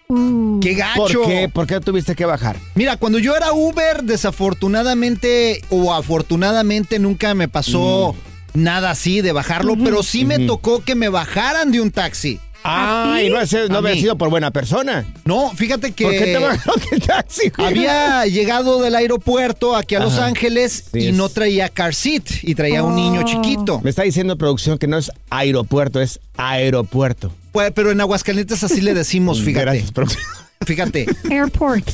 ¡Qué 0.61 0.75
gacho! 0.75 0.95
¿Por 0.95 1.27
qué? 1.27 1.49
¿Por 1.53 1.67
qué 1.67 1.81
tuviste 1.81 2.15
que 2.15 2.25
bajar? 2.25 2.57
Mira, 2.77 2.97
cuando 2.97 3.19
yo 3.19 3.35
era 3.35 3.53
Uber, 3.53 4.05
desafortunadamente 4.05 5.61
o 5.71 5.93
afortunadamente 5.93 7.01
nunca 7.01 7.35
me 7.35 7.49
pasó 7.49 8.15
nada 8.55 8.91
así 8.91 9.23
de 9.23 9.33
bajarlo, 9.33 9.77
pero 9.77 10.05
sí 10.05 10.25
me 10.25 10.39
tocó 10.39 10.85
que 10.85 10.95
me 10.95 11.09
bajaran 11.09 11.73
de 11.73 11.81
un 11.81 11.91
taxi. 11.91 12.39
No, 12.65 13.41
ese- 13.41 13.69
no 13.69 13.77
A 13.77 13.79
había 13.79 13.95
mí. 13.95 14.01
sido 14.01 14.17
por 14.17 14.31
buena 14.31 14.51
persona. 14.51 15.05
No, 15.25 15.51
fíjate 15.55 15.93
que 15.93 16.05
¿Por 16.05 16.13
qué 16.13 16.25
te 16.27 16.39
bajaron 16.39 16.81
del 16.91 17.01
taxi? 17.03 17.49
güey? 17.57 17.69
había 17.69 18.27
llegado 18.27 18.81
del 18.83 18.95
aeropuerto 18.95 19.75
aquí 19.77 19.95
a 19.95 20.01
Los 20.01 20.15
Ajá. 20.15 20.27
Ángeles 20.27 20.85
Sí, 20.93 20.99
y 21.01 21.09
es- 21.09 21.15
no 21.15 21.29
traía 21.29 21.69
car 21.69 21.95
seat 21.95 22.25
y 22.43 22.55
traía 22.55 22.83
un 22.83 22.95
niño 22.97 23.23
chiquito. 23.25 23.81
Me 23.83 23.91
está 23.91 24.03
diciendo 24.03 24.37
producción 24.37 24.79
que 24.79 24.87
no 24.87 24.97
es 24.99 25.11
aeropuerto, 25.31 26.01
es 26.01 26.21
aeropuerto. 26.37 27.33
Pues, 27.53 27.73
pero 27.75 27.91
en 27.91 28.01
Aguascalientes 28.01 28.63
así 28.65 28.81
le 28.81 28.95
decimos, 28.95 29.41
fíjate. 29.43 29.65
Gracias, 29.65 29.93
producción. 29.93 30.25
Fíjate, 30.65 31.07
Airport. 31.29 31.89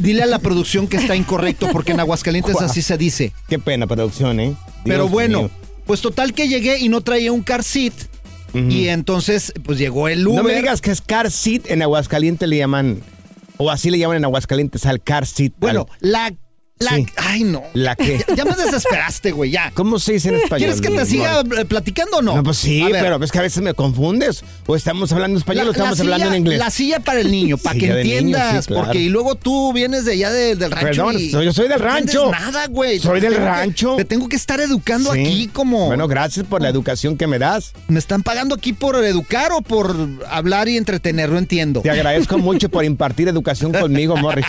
dile 0.00 0.22
a 0.22 0.26
la 0.26 0.38
producción 0.38 0.88
que 0.88 0.96
está 0.96 1.14
incorrecto 1.14 1.68
porque 1.70 1.92
en 1.92 2.00
Aguascalientes 2.00 2.56
así 2.62 2.80
se 2.80 2.96
dice. 2.96 3.32
Qué 3.48 3.58
pena, 3.58 3.86
producción, 3.86 4.40
¿eh? 4.40 4.56
Pero 4.84 5.08
bueno, 5.08 5.40
mío. 5.42 5.50
pues 5.84 6.00
total 6.00 6.32
que 6.32 6.48
llegué 6.48 6.78
y 6.78 6.88
no 6.88 7.02
traía 7.02 7.32
un 7.32 7.42
car 7.42 7.62
seat. 7.62 7.92
Y 8.54 8.88
entonces, 8.88 9.52
pues 9.64 9.78
llegó 9.78 10.08
el 10.08 10.26
Uber. 10.26 10.42
No 10.42 10.48
me 10.48 10.54
digas 10.54 10.80
que 10.80 10.90
es 10.90 11.00
car 11.00 11.30
seat 11.30 11.62
en 11.70 11.82
Aguascalientes 11.82 12.48
le 12.48 12.56
llaman, 12.58 13.00
o 13.56 13.70
así 13.70 13.90
le 13.90 13.98
llaman 13.98 14.18
en 14.18 14.24
Aguascalientes 14.24 14.86
al 14.86 15.02
car 15.02 15.26
seat. 15.26 15.52
Bueno, 15.58 15.86
al- 16.02 16.10
la. 16.10 16.34
La 16.80 16.96
Sí. 16.96 17.06
Ay, 17.16 17.44
no. 17.44 17.62
¿La 17.72 17.94
qué? 17.96 18.24
Ya, 18.28 18.34
ya 18.36 18.44
me 18.44 18.54
desesperaste, 18.56 19.30
güey, 19.32 19.50
ya. 19.52 19.70
¿Cómo 19.74 19.98
se 19.98 20.14
dice 20.14 20.28
en 20.30 20.34
español? 20.36 20.58
¿Quieres 20.58 20.80
que 20.80 20.90
te 20.90 21.06
siga 21.06 21.40
eh, 21.40 21.64
platicando 21.64 22.18
o 22.18 22.22
no? 22.22 22.34
No, 22.36 22.42
pues 22.42 22.58
sí, 22.58 22.84
pero 22.90 23.22
es 23.22 23.30
que 23.30 23.38
a 23.38 23.42
veces 23.42 23.62
me 23.62 23.74
confundes. 23.74 24.42
O 24.66 24.74
estamos 24.76 25.12
hablando 25.12 25.38
español 25.38 25.68
o 25.68 25.70
estamos 25.70 25.96
silla- 25.98 26.14
hablando 26.14 26.34
en 26.34 26.40
inglés. 26.42 26.58
La 26.58 26.70
silla 26.70 27.00
para 27.00 27.20
el 27.20 27.30
niño, 27.30 27.58
para 27.58 27.74
que 27.78 27.86
niño, 27.86 27.96
entiendas. 27.98 28.64
sí, 28.64 28.68
claro. 28.68 28.84
Porque 28.86 29.00
y 29.00 29.08
luego 29.08 29.36
tú 29.36 29.72
vienes 29.72 30.04
de 30.04 30.12
allá 30.12 30.30
de- 30.30 30.56
del 30.56 30.70
rancho. 30.72 30.86
Perdón, 31.06 31.16
y 31.20 31.30
soy- 31.30 31.44
yo 31.46 31.52
soy 31.52 31.68
del 31.68 31.80
no 31.80 31.96
entiendes 31.96 32.14
rancho. 32.16 32.30
nada, 32.32 32.66
güey. 32.66 32.98
Soy 32.98 33.20
del 33.20 33.34
que- 33.34 33.38
rancho. 33.38 33.94
te 33.96 34.04
tengo 34.04 34.28
que 34.28 34.36
estar 34.36 34.60
educando 34.60 35.12
Sí. 35.12 35.20
aquí 35.20 35.46
como. 35.52 35.86
Bueno, 35.86 36.08
gracias 36.08 36.44
por 36.46 36.60
la 36.60 36.68
educación 36.68 37.16
que 37.16 37.26
me 37.28 37.38
das. 37.38 37.72
¿Me 37.88 37.98
están 38.00 38.22
pagando 38.24 38.54
aquí 38.54 38.72
por 38.72 38.96
educar 39.04 39.52
o 39.52 39.62
por 39.62 39.96
hablar 40.28 40.68
y 40.68 40.76
entretener? 40.76 41.30
No 41.30 41.38
entiendo. 41.38 41.80
Te 41.82 41.90
agradezco 41.90 42.36
mucho 42.38 42.68
por 42.68 42.84
impartir 42.84 43.28
educación 43.28 43.72
conmigo, 43.72 44.16
Morris. 44.16 44.46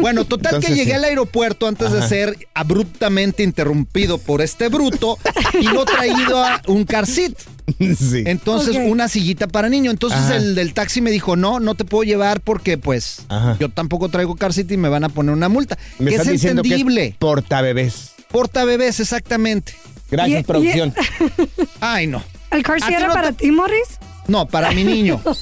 Bueno, 0.00 0.24
total 0.24 0.54
Entonces, 0.56 0.70
que 0.70 0.76
llegué 0.76 0.90
sí. 0.92 0.96
al 0.96 1.04
aeropuerto 1.04 1.66
antes 1.66 1.92
de 1.92 2.06
ser 2.06 2.36
abruptamente 2.54 3.42
interrumpido 3.42 4.18
por 4.18 4.40
este 4.42 4.68
bruto 4.68 5.18
y 5.60 5.64
no 5.66 5.84
traído 5.84 6.42
a 6.44 6.60
un 6.66 6.84
car 6.84 7.06
seat. 7.06 7.32
sí. 7.78 8.22
Entonces, 8.26 8.76
una 8.76 9.08
sillita 9.08 9.46
para 9.48 9.68
niño. 9.68 9.90
Entonces, 9.90 10.20
Ajá. 10.20 10.36
el 10.36 10.54
del 10.54 10.74
taxi 10.74 11.00
me 11.00 11.10
dijo, 11.10 11.36
no, 11.36 11.60
no 11.60 11.74
te 11.74 11.84
puedo 11.84 12.04
llevar 12.04 12.40
porque, 12.40 12.78
pues, 12.78 13.22
Ajá. 13.28 13.56
yo 13.58 13.68
tampoco 13.68 14.08
traigo 14.08 14.36
car 14.36 14.52
seat 14.52 14.70
y 14.72 14.76
me 14.76 14.88
van 14.88 15.04
a 15.04 15.08
poner 15.08 15.32
una 15.34 15.48
multa. 15.48 15.76
me 15.98 16.10
que 16.10 16.16
es 16.16 16.20
estás 16.26 16.44
entendible. 16.44 17.00
que 17.02 17.08
es 17.08 17.16
portabebés. 17.16 18.12
Porta 18.30 18.64
bebés, 18.64 19.00
exactamente. 19.00 19.74
Gracias, 20.10 20.38
Y- 20.38 20.40
y- 20.40 20.44
producción. 20.44 20.94
Ay, 21.80 22.06
no. 22.06 22.22
¿El 22.50 22.62
car 22.62 22.76
¿A 22.76 22.86
seat 22.86 22.98
era 22.98 23.08
no 23.08 23.14
para 23.14 23.32
te- 23.32 23.44
ti, 23.44 23.50
Morris? 23.50 23.98
No, 24.26 24.46
para 24.46 24.70
mi 24.72 24.84
niño. 24.84 25.20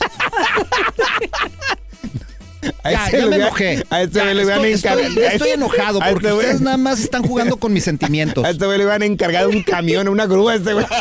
A 2.83 2.91
Ya, 2.93 3.07
ese 3.09 3.19
ya 3.19 3.25
me 3.27 3.31
le- 3.39 3.43
enojé. 3.45 3.85
A 3.91 4.03
este 4.03 4.19
Ya, 4.19 4.25
güey 4.25 4.35
le 4.35 4.43
estoy, 4.43 4.73
estoy- 4.73 5.25
estoy 5.25 5.51
enojado 5.51 6.01
a 6.03 6.07
este 6.09 6.13
porque 6.13 6.33
ustedes 6.33 6.61
nada 6.61 6.77
más 6.77 7.01
están 7.01 7.23
jugando 7.23 7.57
con 7.57 7.73
mis 7.73 7.85
sentimientos. 7.85 8.45
A 8.47 8.51
este 8.51 8.65
güey 8.67 8.79
le 8.79 8.85
hubieran 8.85 9.03
encargado 9.03 9.49
un 9.49 9.63
camión, 9.63 10.09
una 10.09 10.27
grúa 10.27 10.53
a 10.53 10.57
este 10.57 10.73
güey. 10.75 10.87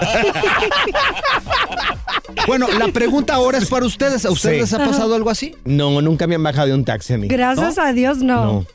Bueno, 2.47 2.67
la 2.77 2.87
pregunta 2.89 3.33
ahora 3.35 3.57
es 3.57 3.67
para 3.69 3.85
ustedes. 3.85 4.25
¿A 4.25 4.31
ustedes 4.31 4.55
Sí. 4.55 4.61
les 4.61 4.73
ha 4.73 4.77
pasado 4.85 5.15
algo 5.15 5.29
así? 5.29 5.55
No, 5.63 5.99
nunca 6.01 6.27
me 6.27 6.35
han 6.35 6.43
bajado 6.43 6.67
de 6.67 6.73
un 6.73 6.85
taxi 6.85 7.13
a 7.13 7.17
mí. 7.17 7.27
Gracias 7.27 7.77
a 7.77 7.91
Dios, 7.93 8.19
no. 8.19 8.45
No. 8.45 8.65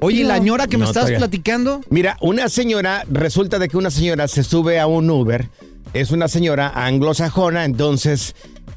Oye, 0.00 0.22
No. 0.22 0.28
la 0.28 0.38
ñora 0.38 0.66
que 0.66 0.76
me 0.76 0.86
todavía. 0.86 1.18
platicando. 1.18 1.80
Mira, 1.88 2.16
una 2.20 2.48
señora, 2.48 3.04
resulta 3.10 3.58
de 3.58 3.68
que 3.68 3.76
una 3.76 3.90
señora 3.90 4.28
se 4.28 4.42
sube 4.42 4.78
a 4.80 4.86
un 4.86 5.08
Uber, 5.08 5.48
es 5.94 6.10
una 6.10 6.28
señora 6.28 6.68
anglosajona, 6.74 7.64
entonces 7.64 8.34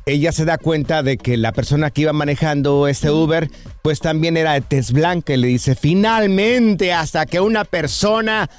ella 0.08 0.32
se 0.32 0.46
da 0.46 0.58
cuenta 0.58 1.04
de 1.04 1.18
que 1.18 1.38
la 1.38 1.52
persona 1.52 1.92
que 1.92 2.02
iba 2.04 2.14
manejando 2.14 2.88
este 2.88 3.12
Uber, 3.12 3.50
pues 3.82 4.00
también 4.00 4.38
era 4.38 4.54
de 4.54 4.62
tez 4.62 4.92
blanca 4.94 5.34
y 5.34 5.38
le 5.38 5.48
dice, 5.48 5.76
finalmente, 5.76 6.94
hasta 6.94 7.26
que 7.26 7.40
una 7.42 7.66
persona 7.66 8.50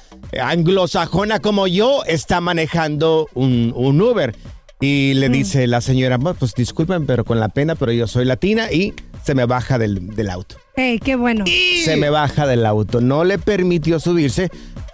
anglosajona 0.41 1.39
como 1.39 1.67
yo 1.67 2.03
está 2.05 2.39
manejando 2.39 3.27
un, 3.33 3.73
un 3.75 3.99
Uber. 4.01 4.35
Y 4.81 5.13
le 5.15 5.27
dice 5.27 5.67
la 5.67 5.81
señora, 5.81 6.15
"Bueno, 6.17 6.37
pues 6.39 6.53
disculpen, 6.53 7.05
pero 7.05 7.25
con 7.25 7.39
la 7.39 7.49
pena, 7.49 7.75
pero 7.75 7.91
yo 7.91 8.07
soy 8.07 8.23
latina 8.23 8.71
y 8.71 8.93
se 9.25 9.35
me 9.35 9.43
baja 9.45 9.77
del, 9.77 10.15
del 10.15 10.29
auto 10.29 10.55
Hey, 10.77 10.99
qué 11.03 11.17
bueno. 11.17 11.43
se 11.83 11.97
me 11.97 12.09
baja 12.09 12.47
del 12.47 12.65
auto. 12.65 13.01
No 13.01 13.25
le 13.25 13.37
permitió 13.39 13.99
subirse 13.99 14.49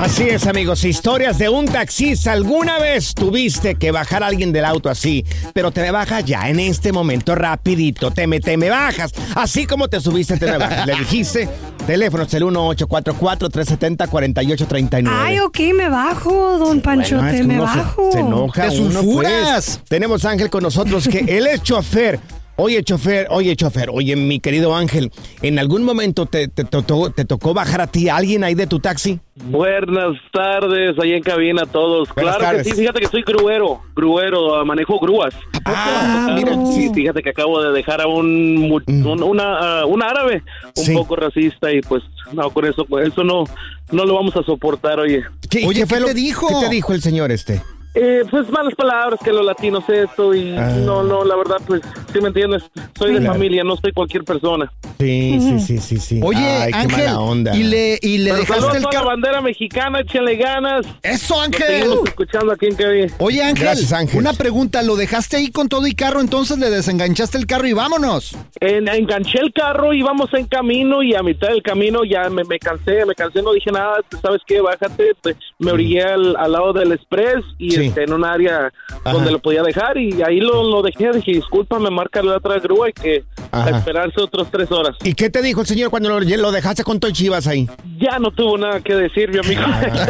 Así 0.01 0.25
es, 0.25 0.47
amigos. 0.47 0.85
Historias 0.85 1.39
de 1.39 1.49
un 1.49 1.67
taxista. 1.67 2.33
¿Alguna 2.33 2.79
vez 2.79 3.15
tuviste 3.15 3.75
que 3.77 3.91
bajar 3.91 4.23
a 4.23 4.27
alguien 4.27 4.53
del 4.53 4.65
auto 4.65 4.89
así? 4.91 5.25
Pero 5.55 5.71
te 5.73 5.81
me 5.83 5.91
bajas 5.91 6.25
ya 6.25 6.49
en 6.49 6.61
este 6.61 6.93
momento, 6.93 7.35
rapidito. 7.35 8.11
Te 8.11 8.27
me, 8.27 8.41
te 8.41 8.57
me 8.57 8.71
bajas. 8.71 9.13
Así 9.35 9.67
como 9.67 9.89
te 9.89 10.01
subiste, 10.01 10.37
te 10.37 10.47
me 10.47 10.59
bajas. 10.59 10.87
Le 10.87 10.95
dijiste, 10.97 11.49
teléfono 11.87 12.25
es 12.25 12.35
el 12.35 12.43
1844-370-4839. 12.45 15.09
Ay, 15.11 15.39
ok, 15.41 15.59
me 15.73 15.89
bajo, 15.89 16.59
don 16.59 16.81
Panchote, 16.81 17.15
Bueno, 17.17 17.31
es 17.31 17.41
que 17.41 17.47
me 17.47 17.61
uno 17.61 17.73
se- 17.73 17.79
bajo. 17.79 18.13
Se, 18.13 18.19
enoja 18.21 18.69
¡Te 18.69 18.81
uno, 18.81 18.93
sulfuras! 18.93 19.77
pues. 19.79 19.89
Tenemos 19.89 20.25
a 20.25 20.31
Ángel 20.31 20.51
con 20.51 20.63
nosotros, 20.63 21.09
que 21.09 21.19
él 21.21 21.47
es 21.47 21.63
chofer. 21.63 22.19
Oye, 22.57 22.83
chofer, 22.85 23.27
oye, 23.31 23.57
chofer, 23.57 23.89
oye, 23.91 24.17
mi 24.17 24.39
querido 24.39 24.75
Ángel, 24.75 25.11
¿en 25.41 25.59
algún 25.59 25.83
momento 25.83 26.27
te, 26.27 26.47
te, 26.47 26.65
tocó- 26.65 27.11
te 27.11 27.25
tocó 27.25 27.55
bajar 27.55 27.81
a 27.81 27.87
ti 27.87 28.11
a 28.11 28.17
alguien 28.17 28.45
ahí 28.45 28.55
de 28.55 28.67
tu 28.67 28.81
taxi? 28.81 29.19
Buenas 29.37 30.15
tardes, 30.31 30.95
ahí 31.03 31.15
en 31.15 31.23
cabina 31.23 31.63
a 31.63 31.67
todos. 31.67 32.09
Buenas 32.15 32.37
claro 32.37 32.51
tardes. 32.53 32.67
que 32.67 32.75
sí, 32.75 32.81
fíjate 32.83 33.01
que 33.01 33.07
soy 33.07 33.23
gruero, 33.23 33.81
gruero, 33.97 34.57
ah, 34.57 34.65
manejo 34.67 34.99
grúas. 35.01 35.33
Ah, 35.65 36.33
mira, 36.35 36.53
sí, 36.75 36.91
fíjate 36.93 37.23
que 37.23 37.31
acabo 37.31 37.63
de 37.63 37.73
dejar 37.73 38.03
a 38.03 38.07
un, 38.07 38.57
mu- 38.57 38.81
un, 38.87 39.23
una, 39.23 39.81
ah, 39.81 39.87
un 39.87 40.03
árabe 40.03 40.43
un 40.77 40.83
Mm. 40.83 40.87
Sí. 40.87 40.93
poco 40.95 41.17
racista 41.17 41.73
y 41.73 41.81
pues 41.81 42.03
no, 42.33 42.51
con 42.51 42.67
eso, 42.67 42.85
pues, 42.85 43.09
eso 43.09 43.25
no, 43.25 43.45
no 43.91 44.05
lo 44.05 44.15
vamos 44.17 44.37
a 44.37 44.43
soportar, 44.43 45.01
oye. 45.01 45.23
¿Qué, 45.49 45.67
Oye, 45.67 45.87
fue 45.87 45.97
¿qué 45.97 46.01
lo- 46.03 46.07
te 46.09 46.15
dijo? 46.15 46.47
¿Qué 46.47 46.67
te 46.67 46.75
dijo 46.75 46.93
el 46.93 47.01
señor 47.01 47.33
este? 47.33 47.63
Eh, 47.95 48.23
pues 48.31 48.49
malas 48.51 48.75
palabras 48.77 49.19
que 49.25 49.33
los 49.33 49.45
latinos 49.45 49.83
esto 49.89 50.33
y 50.35 50.55
Ah. 50.57 50.71
no, 50.85 51.03
no, 51.03 51.25
la 51.25 51.35
verdad, 51.37 51.57
pues, 51.67 51.81
sí 52.13 52.21
me 52.21 52.29
entiendes, 52.29 52.63
soy 52.97 53.15
de 53.15 53.19
Claro. 53.21 53.33
familia, 53.35 53.65
no 53.65 53.77
soy 53.77 53.93
cualquier 53.93 54.23
persona. 54.25 54.71
Sí, 54.99 55.39
sí, 55.41 55.59
sí, 55.61 55.79
sí, 55.79 55.97
sí. 55.97 56.21
Oye, 56.23 56.39
Ay, 56.39 56.71
qué 56.73 56.79
Ángel, 56.79 57.07
mala 57.07 57.21
onda. 57.21 57.57
y 57.57 57.63
le, 57.65 57.99
y 58.03 58.19
le 58.19 58.31
Pero 58.31 58.43
dejaste 58.43 58.77
el 58.79 58.85
carro. 58.87 59.07
bandera 59.07 59.41
mexicana, 59.41 60.01
échenle 60.01 60.37
ganas. 60.37 60.87
¡Eso, 61.03 61.41
Ángel! 61.41 61.67
seguimos 61.67 62.09
escuchando 62.09 62.53
aquí 62.53 62.67
en 62.67 62.75
cabina. 62.77 63.13
Oye, 63.19 63.43
Ángel, 63.43 63.65
Gracias, 63.65 63.93
Ángel. 63.93 64.19
una 64.21 64.35
pregunta. 64.35 64.83
¿Lo 64.83 64.95
dejaste 64.97 65.39
ahí 65.39 65.51
con 65.51 65.69
todo 65.69 65.87
y 65.87 65.95
carro? 65.95 66.21
Entonces 66.21 66.59
le 66.59 66.71
desenganchaste 66.71 67.39
el 67.39 67.47
carro 67.47 67.67
y 67.67 67.73
vámonos. 67.73 68.37
En- 68.61 68.87
enganché 68.89 69.39
el 69.41 69.53
carro, 69.53 69.93
íbamos 69.95 70.33
en 70.35 70.47
camino 70.47 71.03
y 71.03 71.15
a 71.15 71.23
mitad 71.23 71.49
del 71.49 71.63
camino 71.63 72.05
ya 72.05 72.29
me, 72.31 72.45
me 72.45 72.59
cansé, 72.59 73.05
me 73.07 73.15
cansé, 73.15 73.43
no 73.43 73.53
dije 73.53 73.73
nada, 73.73 73.97
¿sabes 74.23 74.43
qué? 74.47 74.61
Bájate, 74.61 75.13
pues, 75.23 75.37
me 75.59 75.73
orillé 75.73 76.03
al, 76.05 76.37
al 76.37 76.53
lado 76.53 76.73
del 76.73 76.93
express 76.93 77.43
y 77.59 77.71
Sí. 77.71 77.80
Este, 77.89 78.05
en 78.05 78.13
un 78.13 78.25
área 78.25 78.73
donde 79.05 79.31
lo 79.33 79.39
podía 79.41 79.63
dejar 79.63 79.97
y 79.99 80.23
ahí 80.23 80.41
lo, 80.41 80.63
lo 80.65 80.83
dejé, 80.83 81.11
dije, 81.13 81.33
discúlpame, 81.33 81.91
marca 81.91 82.23
la 82.23 82.37
otra 82.37 82.59
grúa 82.59 82.89
y 82.91 82.93
que 82.93 83.25
a 83.53 83.71
esperarse 83.71 84.21
otros 84.21 84.49
tres 84.51 84.71
horas. 84.71 84.97
¿Y 85.03 85.15
qué 85.15 85.31
te 85.31 85.43
dijo 85.43 85.61
el 85.63 85.67
señor 85.67 85.91
cuando 85.91 86.09
lo, 86.09 86.21
lo 86.21 86.53
dejaste 86.53 86.85
con 86.85 87.01
todo 87.01 87.11
y 87.11 87.15
chivas 87.15 87.47
ahí? 87.47 87.69
Ya 87.99 88.19
no 88.19 88.31
tuvo 88.31 88.57
nada 88.59 88.81
que 88.81 88.95
decir, 88.95 89.31
mi 89.31 89.39
amigo. 89.39 89.63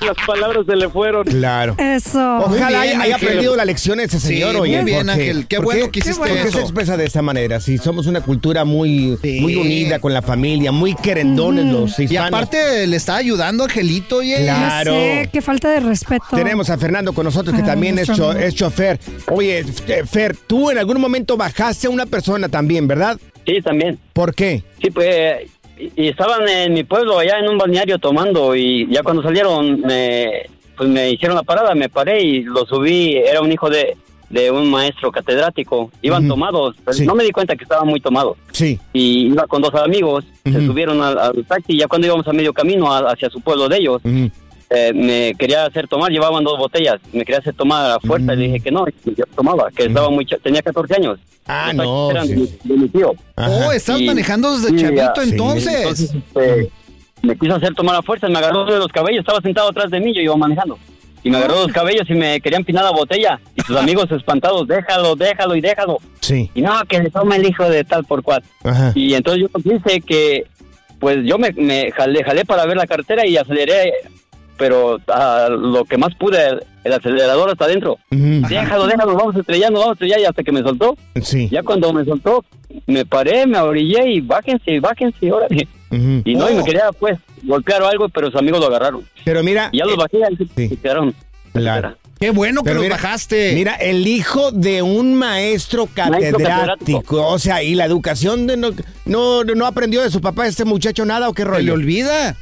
Las 0.00 0.16
palabras 0.26 0.64
se 0.66 0.76
le 0.76 0.88
fueron. 0.88 1.24
Claro. 1.24 1.74
Eso. 1.78 2.38
Ojalá 2.38 2.82
bien, 2.82 3.00
haya, 3.00 3.14
Ángel. 3.14 3.28
aprendido 3.28 3.56
la 3.56 3.64
lección 3.64 4.00
ese 4.00 4.18
Sí, 4.20 4.28
señor, 4.28 4.52
muy 4.56 4.60
oye. 4.74 4.84
bien, 4.84 4.96
porque- 5.06 5.10
Ángel. 5.12 5.46
Qué 5.46 5.56
¿por 5.56 5.64
bueno 5.66 5.90
que 5.90 5.98
hiciste 6.00 6.18
¿Por 6.18 6.28
qué 6.28 6.42
se 6.42 6.48
eso? 6.48 6.60
expresa 6.60 6.96
de 6.96 7.04
esta 7.04 7.22
manera? 7.22 7.60
Si 7.60 7.78
somos 7.78 8.06
una 8.06 8.20
cultura 8.20 8.64
muy, 8.64 9.16
Sí. 9.22 9.40
muy 9.40 9.56
unida 9.56 9.98
con 9.98 10.12
la 10.14 10.22
familia, 10.22 10.72
muy 10.72 10.94
querendones 10.94 11.66
los 11.66 11.90
hispanos. 11.98 12.10
Y 12.12 12.16
aparte 12.16 12.86
le 12.86 12.96
está 12.96 13.16
ayudando 13.16 13.64
Angelito, 13.64 14.16
oye. 14.16 14.36
Claro. 14.42 14.92
Ya 14.92 14.98
sé, 14.98 15.30
qué 15.32 15.40
falta 15.42 15.70
de 15.70 15.80
respeto. 15.80 16.24
Tenemos 16.34 16.70
a 16.70 16.78
Fernando 16.78 17.12
con 17.16 17.24
nosotros, 17.24 17.56
que 17.56 17.62
Ah, 17.62 17.66
también 17.66 17.98
es, 17.98 18.06
cho- 18.14 18.32
es 18.32 18.54
chofer. 18.54 19.00
Oye, 19.32 19.64
eh, 19.88 20.02
Fer, 20.08 20.36
tú 20.46 20.70
en 20.70 20.78
algún 20.78 21.00
momento 21.00 21.36
bajaste 21.36 21.88
a 21.88 21.90
una 21.90 22.06
persona 22.06 22.48
también, 22.48 22.86
¿verdad? 22.86 23.18
Sí, 23.44 23.60
también. 23.62 23.98
¿Por 24.12 24.34
qué? 24.34 24.62
Sí, 24.80 24.90
pues, 24.90 25.50
y, 25.96 26.08
estaban 26.08 26.48
en 26.48 26.74
mi 26.74 26.84
pueblo 26.84 27.18
allá 27.18 27.38
en 27.40 27.48
un 27.48 27.58
balneario 27.58 27.98
tomando 27.98 28.54
y 28.54 28.86
ya 28.92 29.02
cuando 29.02 29.22
salieron 29.22 29.80
me, 29.80 30.42
pues 30.76 30.88
me 30.88 31.10
hicieron 31.10 31.36
la 31.36 31.42
parada, 31.42 31.74
me 31.74 31.88
paré 31.88 32.22
y 32.22 32.42
lo 32.42 32.66
subí, 32.66 33.16
era 33.16 33.40
un 33.40 33.50
hijo 33.50 33.68
de, 33.70 33.96
de 34.30 34.50
un 34.50 34.70
maestro 34.70 35.10
catedrático, 35.12 35.90
iban 36.02 36.26
tomados, 36.28 36.76
pero 36.84 36.94
Sí. 36.96 37.06
no 37.06 37.14
me 37.14 37.24
di 37.24 37.30
cuenta 37.30 37.56
que 37.56 37.62
estaban 37.64 37.86
muy 37.88 38.00
tomados 38.00 38.36
Sí. 38.52 38.78
y 38.92 39.28
iba 39.28 39.46
con 39.46 39.62
dos 39.62 39.74
amigos, 39.74 40.24
se 40.44 40.66
subieron 40.66 41.00
al, 41.02 41.18
al 41.18 41.44
taxi 41.46 41.74
y 41.74 41.78
ya 41.78 41.86
cuando 41.88 42.06
íbamos 42.08 42.26
a 42.28 42.32
medio 42.32 42.52
camino 42.52 42.92
a- 42.92 43.10
hacia 43.12 43.30
su 43.30 43.40
pueblo 43.40 43.68
de 43.68 43.76
ellos. 43.78 44.02
Eh, 44.70 44.92
me 44.94 45.34
quería 45.38 45.64
hacer 45.64 45.86
tomar, 45.88 46.10
llevaban 46.10 46.42
dos 46.44 46.58
botellas, 46.58 46.96
me 47.12 47.24
quería 47.24 47.38
hacer 47.38 47.54
tomar 47.54 47.90
a 47.92 48.00
fuerza 48.00 48.34
y 48.34 48.36
le 48.36 48.44
dije 48.46 48.60
que 48.60 48.70
no, 48.70 48.84
que 48.84 49.14
yo 49.16 49.24
tomaba, 49.36 49.70
que 49.70 49.84
estaba 49.84 50.10
muy, 50.10 50.24
tenía 50.26 50.62
14 50.62 50.94
años. 50.94 51.18
Ah, 51.46 51.72
no, 51.72 52.10
eran 52.10 52.26
sí. 52.26 52.34
de, 52.34 52.58
de 52.64 52.80
mi 52.80 52.88
tío. 52.88 53.12
Ajá. 53.36 53.50
Oh, 53.68 53.72
estás 53.72 54.00
Y- 54.00 54.06
manejando 54.06 54.58
desde 54.58 54.74
y, 54.74 54.80
chavito 54.80 55.02
ah, 55.04 55.12
sí, 55.22 55.30
entonces. 55.30 55.74
Entonces, 55.76 56.14
este, 56.14 56.70
me 57.22 57.36
quiso 57.38 57.54
hacer 57.54 57.74
tomar 57.74 57.94
a 57.96 58.02
fuerza, 58.02 58.28
me 58.28 58.38
agarró 58.38 58.64
de 58.64 58.78
los 58.78 58.88
cabellos, 58.88 59.20
estaba 59.20 59.40
sentado 59.40 59.68
atrás 59.68 59.90
de 59.90 60.00
mí, 60.00 60.12
yo 60.14 60.20
iba 60.22 60.36
manejando. 60.36 60.78
Y 61.22 61.30
me 61.30 61.38
agarró 61.38 61.62
los 61.62 61.72
cabellos 61.72 62.08
y 62.08 62.14
me 62.14 62.40
quería 62.40 62.58
empinar 62.58 62.84
la 62.84 62.90
botella. 62.92 63.40
Y 63.56 63.60
sus 63.62 63.76
amigos 63.76 64.10
espantados, 64.10 64.66
déjalo, 64.68 65.16
déjalo 65.16 65.56
y 65.56 65.60
déjalo. 65.60 65.98
Sí. 66.20 66.50
Y 66.54 66.62
no, 66.62 66.72
que 66.88 67.00
le 67.00 67.10
toma 67.10 67.36
el 67.36 67.46
hijo 67.46 67.68
de 67.68 67.84
tal 67.84 68.04
por 68.04 68.22
cual. 68.22 68.42
Ajá. 68.64 68.92
Y 68.94 69.14
entonces 69.14 69.42
yo 69.42 69.48
pensé 69.60 70.00
que, 70.00 70.46
pues 71.00 71.18
yo 71.24 71.36
me, 71.38 71.52
me 71.52 71.90
jalé, 71.92 72.22
jalé 72.24 72.44
para 72.44 72.64
ver 72.66 72.76
la 72.76 72.86
cartera 72.86 73.26
y 73.26 73.36
aceleré, 73.36 73.92
pero 74.56 74.98
a 75.08 75.48
lo 75.50 75.84
que 75.84 75.96
más 75.98 76.14
pude, 76.14 76.38
el 76.84 76.92
acelerador 76.92 77.50
hasta 77.50 77.64
adentro. 77.66 77.98
Ujú. 78.10 78.46
Déjalo, 78.48 78.86
déjalo, 78.86 79.14
vamos 79.16 79.36
estrellando, 79.36 79.80
vamos 79.80 79.92
a 79.92 79.94
estrellar 79.94 80.20
y 80.20 80.24
hasta 80.24 80.42
que 80.42 80.52
me 80.52 80.62
soltó. 80.62 80.96
Sí. 81.22 81.48
Ya 81.50 81.62
cuando 81.62 81.92
me 81.92 82.04
soltó, 82.04 82.44
me 82.86 83.04
paré, 83.04 83.46
me 83.46 83.58
orillé 83.58 84.08
y 84.12 84.20
bájense, 84.20 84.80
bájense, 84.80 85.30
órale. 85.32 85.68
Ujú. 85.90 86.22
Y 86.24 86.34
no, 86.34 86.50
y 86.50 86.54
Oh. 86.54 86.56
me 86.58 86.64
quería 86.64 86.90
pues 86.98 87.18
golpear 87.44 87.82
o 87.82 87.88
algo, 87.88 88.08
pero 88.08 88.30
sus 88.30 88.40
amigos 88.40 88.60
lo 88.60 88.66
agarraron. 88.66 89.04
Pero 89.24 89.42
mira. 89.42 89.68
Y 89.72 89.78
ya 89.78 89.84
los 89.84 89.94
eh, 89.94 89.96
bajé 89.98 90.18
y 90.32 90.46
sí. 90.56 90.68
se 90.68 90.76
quedaron. 90.76 91.14
Claro. 91.52 91.96
Qué 92.20 92.30
bueno 92.30 92.62
que 92.62 92.70
Pero 92.70 92.80
mira, 92.80 92.96
bajaste. 92.96 93.52
Mira, 93.54 93.74
el 93.74 94.06
hijo 94.06 94.50
de 94.50 94.80
un 94.82 95.14
maestro 95.14 95.86
catedrático. 95.92 96.38
catedrático. 96.48 97.28
O 97.28 97.38
sea, 97.38 97.62
¿y 97.62 97.74
la 97.74 97.84
educación 97.84 98.46
de 98.46 98.56
no, 98.56 98.70
no, 99.04 99.44
no 99.44 99.66
aprendió 99.66 100.02
de 100.02 100.10
su 100.10 100.20
papá 100.22 100.46
este 100.46 100.64
muchacho 100.64 101.04
nada 101.04 101.28
o 101.28 101.34
qué 101.34 101.42
Se 101.42 101.48
le 101.48 101.54
rollo? 101.54 101.74
olvida. 101.74 102.34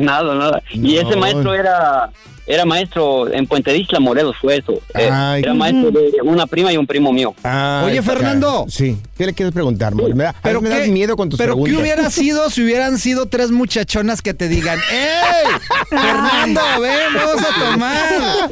Nada, 0.00 0.34
nada. 0.34 0.62
Y 0.72 0.96
ese 0.96 1.16
maestro 1.16 1.54
era 1.54 2.10
era 2.46 2.66
maestro 2.66 3.32
en 3.32 3.46
Puente 3.46 3.70
de 3.70 3.78
Isla, 3.78 4.00
Morelos, 4.00 4.36
fue 4.38 4.58
eso. 4.58 4.74
Eh, 4.94 5.08
Ay. 5.10 5.42
era 5.42 5.54
maestro 5.54 5.90
de 5.90 6.12
una 6.22 6.46
prima 6.46 6.72
y 6.72 6.76
un 6.76 6.86
primo 6.86 7.10
mío. 7.12 7.34
Ah, 7.42 7.82
Oye, 7.86 8.02
Fernando. 8.02 8.66
Sí. 8.68 8.98
¿Qué 9.16 9.26
le 9.26 9.32
quieres 9.32 9.54
preguntar? 9.54 9.94
Me, 9.94 10.24
da, 10.24 10.34
Pero 10.42 10.60
me 10.60 10.68
das 10.68 10.86
miedo 10.88 11.16
con 11.16 11.30
tus 11.30 11.38
Pero 11.38 11.52
preguntas. 11.54 11.74
¿qué 11.74 11.80
hubiera 11.82 12.10
sido 12.10 12.50
si 12.50 12.62
hubieran 12.62 12.98
sido 12.98 13.26
tres 13.26 13.50
muchachonas 13.50 14.20
que 14.20 14.34
te 14.34 14.48
digan, 14.48 14.78
¡Ey! 14.90 15.46
Fernando, 15.88 16.60
ven, 16.80 17.14
vamos 17.14 17.42
a 17.42 17.70
tomar! 17.70 18.50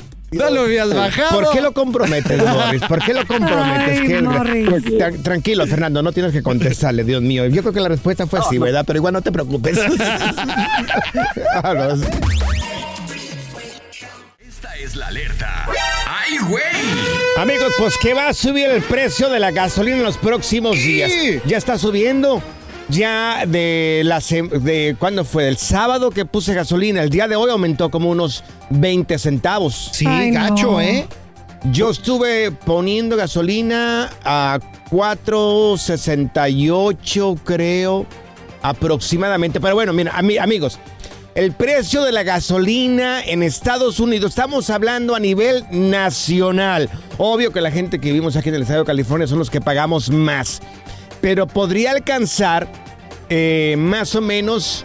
No 0.34 0.50
lo 0.50 0.60
habías 0.62 0.92
bajado. 0.94 1.40
¿Por 1.40 1.50
qué 1.52 1.60
lo 1.60 1.72
comprometes, 1.72 2.42
Morris? 2.46 2.82
¿Por 2.82 3.04
qué 3.04 3.14
lo 3.14 3.26
comprometes? 3.26 4.00
Ay, 4.00 4.06
¿Qué- 4.06 4.22
Morris. 4.22 4.66
Tra- 4.68 5.22
Tranquilo, 5.22 5.66
Fernando, 5.66 6.02
no 6.02 6.12
tienes 6.12 6.32
que 6.32 6.42
contestarle, 6.42 7.04
Dios 7.04 7.22
mío. 7.22 7.46
Yo 7.46 7.62
creo 7.62 7.72
que 7.72 7.80
la 7.80 7.88
respuesta 7.88 8.26
fue 8.26 8.40
sí, 8.48 8.58
¿verdad? 8.58 8.84
Pero 8.86 8.98
igual 8.98 9.12
no 9.14 9.22
te 9.22 9.32
preocupes. 9.32 9.78
Esta 14.38 14.76
es 14.76 14.96
la 14.96 15.06
alerta. 15.08 15.66
¡Ay, 16.06 16.38
güey! 16.48 16.62
Amigos, 17.36 17.72
pues 17.78 17.96
que 17.98 18.14
va 18.14 18.28
a 18.28 18.34
subir 18.34 18.66
el 18.70 18.82
precio 18.82 19.28
de 19.28 19.40
la 19.40 19.50
gasolina 19.50 19.96
en 19.98 20.02
los 20.04 20.16
próximos 20.18 20.76
días. 20.76 21.10
Ya 21.46 21.56
está 21.56 21.78
subiendo. 21.78 22.42
Ya 22.88 23.44
de 23.46 24.02
la 24.04 24.20
de 24.20 24.96
cuándo 24.98 25.24
fue 25.24 25.48
el 25.48 25.56
sábado 25.56 26.10
que 26.10 26.24
puse 26.26 26.52
gasolina, 26.54 27.02
el 27.02 27.10
día 27.10 27.26
de 27.28 27.36
hoy 27.36 27.50
aumentó 27.50 27.90
como 27.90 28.10
unos 28.10 28.44
20 28.70 29.18
centavos. 29.18 29.90
Sí, 29.92 30.06
Ay, 30.06 30.30
no. 30.30 30.40
gacho, 30.40 30.80
¿eh? 30.80 31.06
Yo 31.72 31.90
estuve 31.90 32.50
poniendo 32.50 33.16
gasolina 33.16 34.10
a 34.22 34.58
4.68 34.90 37.38
creo 37.42 38.04
aproximadamente, 38.62 39.60
pero 39.60 39.74
bueno, 39.74 39.92
mira, 39.92 40.12
ami- 40.12 40.38
amigos, 40.38 40.78
el 41.34 41.52
precio 41.52 42.02
de 42.04 42.12
la 42.12 42.22
gasolina 42.22 43.22
en 43.22 43.42
Estados 43.42 43.98
Unidos, 44.00 44.30
estamos 44.30 44.70
hablando 44.70 45.14
a 45.14 45.20
nivel 45.20 45.64
nacional. 45.70 46.88
Obvio 47.18 47.52
que 47.52 47.60
la 47.60 47.70
gente 47.70 47.98
que 47.98 48.08
vivimos 48.12 48.36
aquí 48.36 48.48
en 48.50 48.54
el 48.56 48.62
estado 48.62 48.80
de 48.80 48.86
California 48.86 49.26
son 49.26 49.38
los 49.38 49.50
que 49.50 49.60
pagamos 49.60 50.10
más, 50.10 50.60
pero 51.24 51.46
podría 51.46 51.92
alcanzar 51.92 52.68
eh, 53.30 53.76
más 53.78 54.14
o 54.14 54.20
menos 54.20 54.84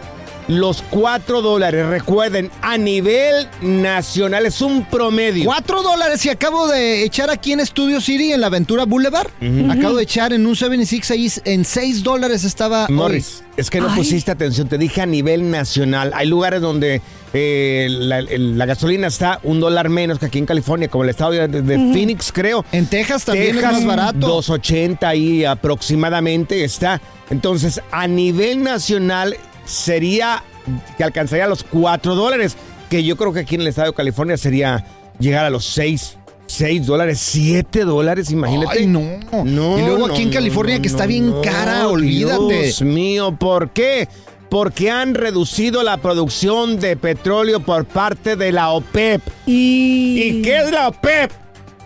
los 0.50 0.82
4 0.90 1.42
dólares. 1.42 1.86
Recuerden, 1.86 2.50
a 2.60 2.76
nivel 2.76 3.48
nacional 3.62 4.46
es 4.46 4.60
un 4.60 4.84
promedio. 4.84 5.44
4 5.44 5.82
dólares 5.82 6.26
y 6.26 6.28
acabo 6.28 6.66
de 6.66 7.04
echar 7.04 7.30
aquí 7.30 7.52
en 7.52 7.64
Studio 7.64 8.00
City, 8.00 8.32
en 8.32 8.40
la 8.40 8.48
Aventura 8.48 8.84
Boulevard. 8.84 9.28
Acabo 9.70 9.96
de 9.96 10.02
echar 10.02 10.32
en 10.32 10.46
un 10.46 10.56
76 10.56 11.10
ahí, 11.10 11.52
en 11.52 11.64
6 11.64 12.02
dólares 12.02 12.44
estaba 12.44 12.86
hoy. 12.86 12.92
Morris, 12.94 13.44
es 13.56 13.70
que 13.70 13.80
no 13.80 13.94
pusiste 13.94 14.30
atención, 14.30 14.68
te 14.68 14.76
dije 14.76 15.00
a 15.00 15.06
nivel 15.06 15.50
nacional. 15.50 16.12
Hay 16.14 16.26
lugares 16.26 16.60
donde 16.60 17.00
eh, 17.32 17.86
la, 17.88 18.66
gasolina 18.66 19.06
está 19.06 19.38
un 19.44 19.60
dólar 19.60 19.88
menos 19.88 20.18
que 20.18 20.26
aquí 20.26 20.38
en 20.38 20.46
California, 20.46 20.88
como 20.88 21.04
el 21.04 21.10
estado 21.10 21.32
de. 21.32 21.76
Phoenix, 21.92 22.32
creo. 22.32 22.64
En 22.72 22.86
Texas 22.86 23.24
también 23.24 23.54
Texas, 23.54 23.78
es 23.78 23.84
más 23.84 23.96
barato. 23.96 24.42
2.80 24.42 25.04
ahí 25.04 25.44
aproximadamente 25.44 26.64
está. 26.64 27.00
Entonces, 27.30 27.80
a 27.92 28.08
nivel 28.08 28.64
nacional 28.64 29.36
sería 29.70 30.42
que 30.96 31.04
alcanzaría 31.04 31.46
los 31.46 31.64
4 31.64 32.14
dólares, 32.14 32.56
que 32.88 33.04
yo 33.04 33.16
creo 33.16 33.32
que 33.32 33.40
aquí 33.40 33.54
en 33.54 33.62
el 33.62 33.68
estado 33.68 33.88
de 33.88 33.94
California 33.94 34.36
sería 34.36 34.84
llegar 35.18 35.44
a 35.44 35.50
los 35.50 35.64
6. 35.66 36.16
6 36.46 36.84
dólares, 36.84 37.20
7 37.20 37.84
dólares, 37.84 38.32
imagínate. 38.32 38.80
Ay, 38.80 38.86
no. 38.86 39.02
No, 39.44 39.78
Y 39.78 39.82
luego 39.82 40.08
no, 40.08 40.12
aquí 40.12 40.22
en 40.22 40.30
no, 40.30 40.34
California 40.34 40.82
que 40.82 40.88
está 40.88 41.06
bien 41.06 41.30
no, 41.30 41.42
cara, 41.42 41.86
olvídate. 41.86 42.62
Dios 42.64 42.82
mío, 42.82 43.36
¿por 43.38 43.70
qué? 43.70 44.08
Porque 44.48 44.90
han 44.90 45.14
reducido 45.14 45.84
la 45.84 45.98
producción 45.98 46.80
de 46.80 46.96
petróleo 46.96 47.60
por 47.60 47.84
parte 47.84 48.34
de 48.34 48.50
la 48.50 48.70
OPEP. 48.70 49.22
¿Y, 49.46 50.42
qué 50.42 50.58
es 50.58 50.72
la 50.72 50.88
OPEP? 50.88 51.30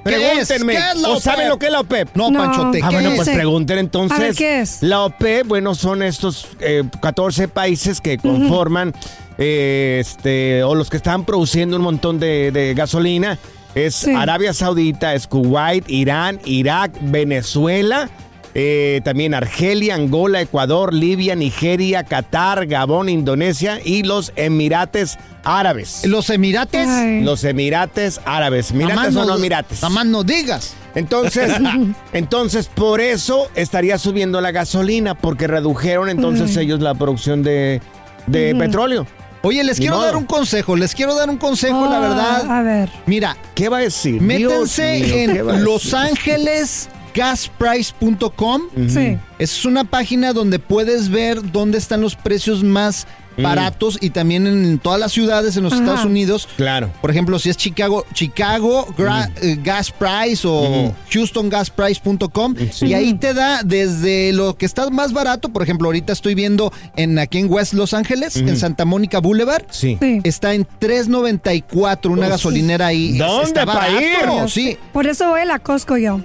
Pregúntenme. 0.05 0.73
¿Qué 0.75 0.79
es 0.95 1.01
la 1.01 1.09
¿O 1.09 1.21
saben 1.21 1.49
lo 1.49 1.59
que 1.59 1.67
es 1.67 1.73
la 1.73 1.81
OPEP? 1.81 2.15
No, 2.15 2.31
No. 2.31 2.39
Panchote, 2.39 2.81
Ah, 2.83 2.89
¿qué 2.89 2.95
bueno, 2.97 3.11
es? 3.11 3.17
pues 3.17 3.29
pregunten 3.31 3.79
entonces. 3.79 4.17
A 4.19 4.21
ver, 4.21 4.35
¿qué 4.35 4.61
es? 4.61 4.83
La 4.83 5.03
OPEP, 5.05 5.47
bueno, 5.47 5.75
son 5.75 6.03
estos 6.03 6.47
eh, 6.61 6.85
14 7.01 7.49
países 7.49 8.01
que 8.01 8.19
conforman, 8.19 8.93
eh, 9.39 9.99
este, 10.01 10.63
o 10.63 10.75
los 10.75 10.91
que 10.91 10.99
están 10.99 11.25
produciendo 11.25 11.77
un 11.77 11.83
montón 11.83 12.21
de, 12.21 12.51
de 12.53 12.75
gasolina. 12.75 13.39
Es 13.75 13.95
Sí. 13.97 14.13
Arabia 14.15 14.53
Saudita, 14.53 15.15
es 15.15 15.27
Kuwait, 15.27 15.89
Irán, 15.91 16.39
Irak, 16.45 16.93
Venezuela. 17.01 18.09
Eh, 18.55 19.01
también 19.05 19.35
Argelia, 19.35 19.95
Angola, 19.97 20.41
Ecuador, 20.41 20.95
Libia, 20.95 21.35
Nigeria, 21.35 22.05
Qatar, 22.05 22.67
Gabón, 22.67 23.09
Indonesia 23.09 23.81
y 23.85 24.03
los 24.05 24.33
Emirates 24.37 25.19
Árabes. 25.43 26.07
¿Los 26.07 26.31
Emirates? 26.31 26.89
Los 27.25 27.45
Emirates 27.45 28.21
Árabes. 28.25 28.71
Emirates 28.71 28.97
Namás 28.97 29.17
o 29.17 29.21
no 29.21 29.27
no- 29.33 29.37
Emirates. 29.37 29.83
namás 29.83 30.07
no 30.07 30.23
digas. 30.25 30.75
Entonces, 30.95 31.53
entonces 32.13 32.67
por 32.73 33.01
eso 33.01 33.49
estaría 33.55 33.99
subiendo 33.99 34.41
la 34.41 34.53
gasolina, 34.53 35.15
porque 35.15 35.47
redujeron 35.47 36.09
entonces 36.09 36.57
ellos 36.57 36.81
la 36.81 36.95
producción 36.95 37.43
de, 37.43 37.81
de 38.27 38.55
petróleo. 38.55 39.07
Oye, 39.43 39.63
les 39.63 39.79
Ni 39.79 39.83
quiero 39.83 39.97
modo. 39.97 40.07
dar 40.07 40.17
un 40.17 40.25
consejo, 40.25 40.75
les 40.75 40.95
quiero 40.95 41.15
dar 41.15 41.29
un 41.29 41.37
consejo, 41.37 41.85
la 41.91 41.97
Ah, 41.99 42.01
verdad. 42.01 42.51
A 42.51 42.63
ver. 42.63 42.89
Mira, 43.05 43.37
¿Qué 43.55 43.69
va 43.69 43.77
a 43.79 43.81
decir? 43.81 44.23
métanse 44.23 44.93
Dios 44.93 45.09
mío, 45.09 45.15
¿qué 45.35 45.43
va 45.43 45.53
a 45.53 45.55
en 45.57 45.61
decir? 45.61 45.73
Los 45.75 45.93
Ángeles 45.93 46.89
gasprice.com. 47.15 48.63
Sí. 48.89 49.19
Es 49.39 49.65
una 49.65 49.85
página 49.85 50.33
donde 50.33 50.59
puedes 50.59 51.09
ver 51.11 51.53
dónde 51.53 51.79
están 51.79 52.01
los 52.01 52.15
precios 52.17 52.63
más 52.63 53.07
Mm. 53.37 53.43
baratos 53.43 53.99
y 54.01 54.11
también 54.11 54.47
en 54.47 54.79
todas 54.79 55.01
las 55.01 55.11
ciudades 55.11 55.57
en 55.57 55.65
los 55.65 55.73
Ajá. 55.73 55.83
Estados 55.83 56.05
Unidos. 56.05 56.49
Claro. 56.57 56.93
Por 57.01 57.11
ejemplo, 57.11 57.37
si 57.41 57.51
es 57.51 57.57
Chicago, 57.57 58.07
Chicago 58.15 58.87
Gra- 58.97 59.29
eh, 59.43 59.59
Gas 59.61 59.91
Price 59.91 60.47
o 60.47 60.95
HoustonGasPrice.com 61.13 62.55
Sí. 62.71 62.87
y 62.87 62.95
ahí 62.95 63.15
te 63.15 63.35
da 63.35 63.63
desde 63.65 64.33
lo 64.33 64.57
que 64.57 64.67
está 64.67 64.89
más 64.91 65.13
barato, 65.13 65.49
por 65.49 65.65
ejemplo, 65.65 65.89
ahorita 65.89 66.13
estoy 66.13 66.37
viendo 66.37 66.73
en 66.95 67.19
aquí 67.19 67.39
en 67.39 67.51
West 67.53 67.73
Los 67.75 67.93
Ángeles, 67.93 68.37
en 68.37 68.57
Santa 68.57 68.85
Mónica 68.85 69.19
Boulevard, 69.19 69.65
Sí. 69.69 69.99
está 70.23 70.55
en 70.55 70.65
3.94 70.79 72.13
una 72.13 72.27
Uf. 72.27 72.29
gasolinera 72.35 72.87
ahí. 72.87 73.19
¿Dónde 73.19 73.47
Está 73.47 73.65
barato, 73.65 74.01
ir? 74.01 74.49
Sí. 74.51 74.79
Por 74.93 75.09
eso 75.09 75.29
voy 75.31 75.41
a 75.41 75.45
la 75.45 75.59
Costco 75.59 75.97
yo. 75.97 76.21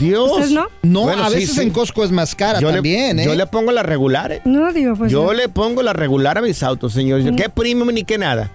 Dios. 0.00 0.30
¿Ustedes 0.30 0.50
no? 0.52 0.66
No, 0.82 1.02
Bueno, 1.02 1.22
a 1.24 1.28
sí, 1.28 1.34
veces 1.36 1.54
sí. 1.54 1.60
en 1.62 1.70
Costco 1.70 2.02
es 2.02 2.10
más 2.10 2.34
cara 2.34 2.58
Yo 2.58 2.72
también, 2.72 3.16
le, 3.18 3.22
¿eh? 3.22 3.26
yo 3.26 3.34
le 3.34 3.46
pongo 3.46 3.70
la 3.70 3.82
regular, 3.84 4.32
¿eh? 4.32 4.40
No, 4.44 4.72
digo, 4.72 4.96
pues. 4.96 5.12
yo 5.12 5.26
no. 5.26 5.32
le 5.34 5.48
pongo 5.48 5.82
la 5.82 5.92
regular 5.92 6.38
a 6.38 6.42
mis 6.42 6.62
autos, 6.62 6.92
señor. 6.92 7.20
Yo, 7.20 7.36
¿Qué 7.36 7.48
premium 7.48 7.88
ni 7.92 8.02
qué 8.04 8.18
nada? 8.18 8.50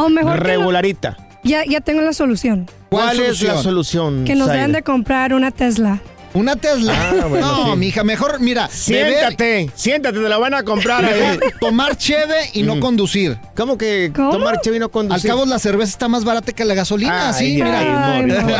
O 0.00 0.08
mejor 0.10 0.32
que 0.34 0.38
no- 0.38 0.44
Regularita. 0.44 1.16
Ya, 1.44 1.64
ya 1.64 1.80
tengo 1.80 2.02
la 2.02 2.12
solución. 2.12 2.66
¿Cuál, 2.90 3.16
¿Cuál 3.16 3.20
es 3.30 3.40
la 3.42 3.62
solución? 3.62 4.24
Que 4.24 4.34
nos 4.34 4.48
Zaire? 4.48 4.60
deben 4.62 4.72
de 4.74 4.82
comprar 4.82 5.32
una 5.32 5.50
Tesla. 5.52 6.00
Una 6.34 6.56
Tesla. 6.56 6.92
Ah, 6.94 7.26
bueno, 7.26 7.46
no, 7.66 7.72
sí. 7.72 7.78
mija, 7.78 8.04
mejor, 8.04 8.38
mira, 8.40 8.68
beber, 8.86 9.14
Siéntate, 9.14 9.70
siéntate, 9.74 10.18
te 10.20 10.28
la 10.28 10.38
van 10.38 10.54
a 10.54 10.62
comprar 10.62 11.04
ahí. 11.04 11.20
mejor 11.38 11.52
tomar 11.60 11.96
cheve 11.96 12.50
y 12.52 12.62
no 12.62 12.78
conducir. 12.80 13.38
¿Cómo 13.56 13.76
que 13.78 14.12
¿Cómo? 14.14 14.32
tomar 14.32 14.60
cheve 14.60 14.76
y 14.76 14.78
no 14.80 14.86
Al 14.86 14.90
conducir? 14.90 15.30
cabo, 15.30 15.46
la 15.46 15.58
cerveza 15.58 15.90
está 15.90 16.06
más 16.08 16.24
barata 16.24 16.52
que 16.52 16.64
la 16.64 16.74
gasolina, 16.74 17.32
sí, 17.32 17.44
Ay, 17.44 17.54
mira. 17.54 17.80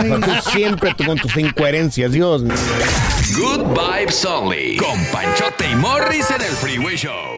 ay, 0.01 0.09
Morris. 0.09 0.25
tú 0.45 0.51
siempre 0.51 0.95
tú 0.97 1.05
con 1.05 1.19
tus 1.19 1.37
incoherencias, 1.37 2.11
Dios 2.11 2.43
mío. 2.43 2.55
Good 3.37 3.65
Vibes 3.79 4.25
Only. 4.25 4.77
Con 4.79 4.99
Panchote 5.13 5.71
y 5.71 5.75
Morris 5.77 6.31
en 6.31 6.43
el 6.43 6.49
Freeway 6.53 6.97
Show. 6.97 7.38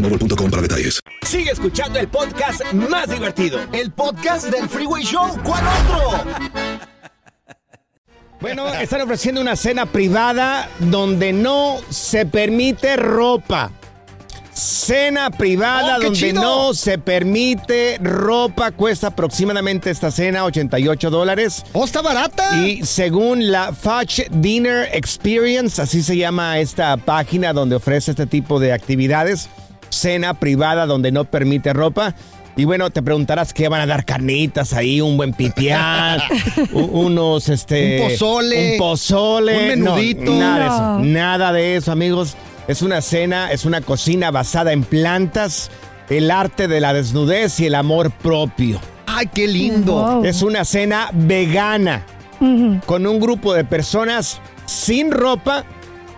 boostmobile.com 0.00 0.50
para 0.50 0.62
detalles. 0.62 1.00
Sigue 1.26 1.50
escuchando 1.50 1.98
el 1.98 2.08
podcast 2.08 2.62
más 2.72 3.08
divertido. 3.08 3.60
El 3.72 3.90
podcast 3.90 4.46
del 4.46 4.68
Freeway 4.68 5.02
Show, 5.04 5.28
¿cuál 5.42 5.64
otro? 5.66 6.24
Bueno, 8.40 8.68
están 8.74 9.00
ofreciendo 9.00 9.40
una 9.40 9.56
cena 9.56 9.86
privada 9.86 10.68
donde 10.78 11.32
no 11.32 11.78
se 11.90 12.26
permite 12.26 12.96
ropa. 12.96 13.70
Cena 14.52 15.30
privada 15.30 15.96
Oh, 15.98 16.02
donde 16.02 16.18
chido. 16.18 16.40
no 16.40 16.72
se 16.74 16.96
permite 16.98 17.98
ropa. 18.00 18.70
Cuesta 18.72 19.08
aproximadamente 19.08 19.90
esta 19.90 20.10
cena 20.10 20.44
88 20.46 21.10
dólares. 21.10 21.62
¡Oh, 21.72 21.84
está 21.84 22.00
barata! 22.00 22.56
Y 22.58 22.82
según 22.86 23.50
la 23.52 23.74
Fudge 23.74 24.28
Dinner 24.30 24.88
Experience, 24.92 25.80
así 25.82 26.02
se 26.02 26.16
llama 26.16 26.58
esta 26.58 26.96
página 26.96 27.52
donde 27.52 27.76
ofrece 27.76 28.12
este 28.12 28.24
tipo 28.26 28.58
de 28.58 28.72
actividades, 28.72 29.50
cena 29.88 30.34
privada 30.34 30.86
donde 30.86 31.12
no 31.12 31.24
permite 31.24 31.72
ropa. 31.72 32.14
Y 32.58 32.64
bueno, 32.64 32.88
te 32.88 33.02
preguntarás 33.02 33.52
qué 33.52 33.68
van 33.68 33.82
a 33.82 33.86
dar 33.86 34.06
carnitas 34.06 34.72
ahí, 34.72 35.02
un 35.02 35.18
buen 35.18 35.34
pipián, 35.34 36.20
unos 36.72 37.48
este 37.50 38.00
Un 38.00 38.08
pozole, 38.10 38.72
un 38.72 38.78
pozole, 38.78 39.74
un 39.74 39.84
No, 39.84 39.94
menudito. 39.96 40.32
nada 40.32 40.58
de 40.58 40.66
eso, 40.66 40.78
No. 40.80 40.98
nada 41.04 41.52
de 41.52 41.76
eso, 41.76 41.92
amigos. 41.92 42.36
Es 42.66 42.80
una 42.82 43.00
cena, 43.02 43.52
es 43.52 43.64
una 43.66 43.80
cocina 43.82 44.30
basada 44.30 44.72
en 44.72 44.84
plantas, 44.84 45.70
el 46.08 46.30
arte 46.30 46.66
de 46.66 46.80
la 46.80 46.94
desnudez 46.94 47.60
y 47.60 47.66
el 47.66 47.74
amor 47.74 48.10
propio. 48.10 48.80
¡Ay, 49.06 49.26
qué 49.32 49.46
lindo! 49.46 49.92
Wow. 49.92 50.24
Es 50.24 50.42
una 50.42 50.64
cena 50.64 51.10
vegana 51.12 52.04
con 52.86 53.06
un 53.06 53.18
grupo 53.20 53.54
de 53.54 53.64
personas 53.64 54.40
sin 54.66 55.10
ropa 55.10 55.64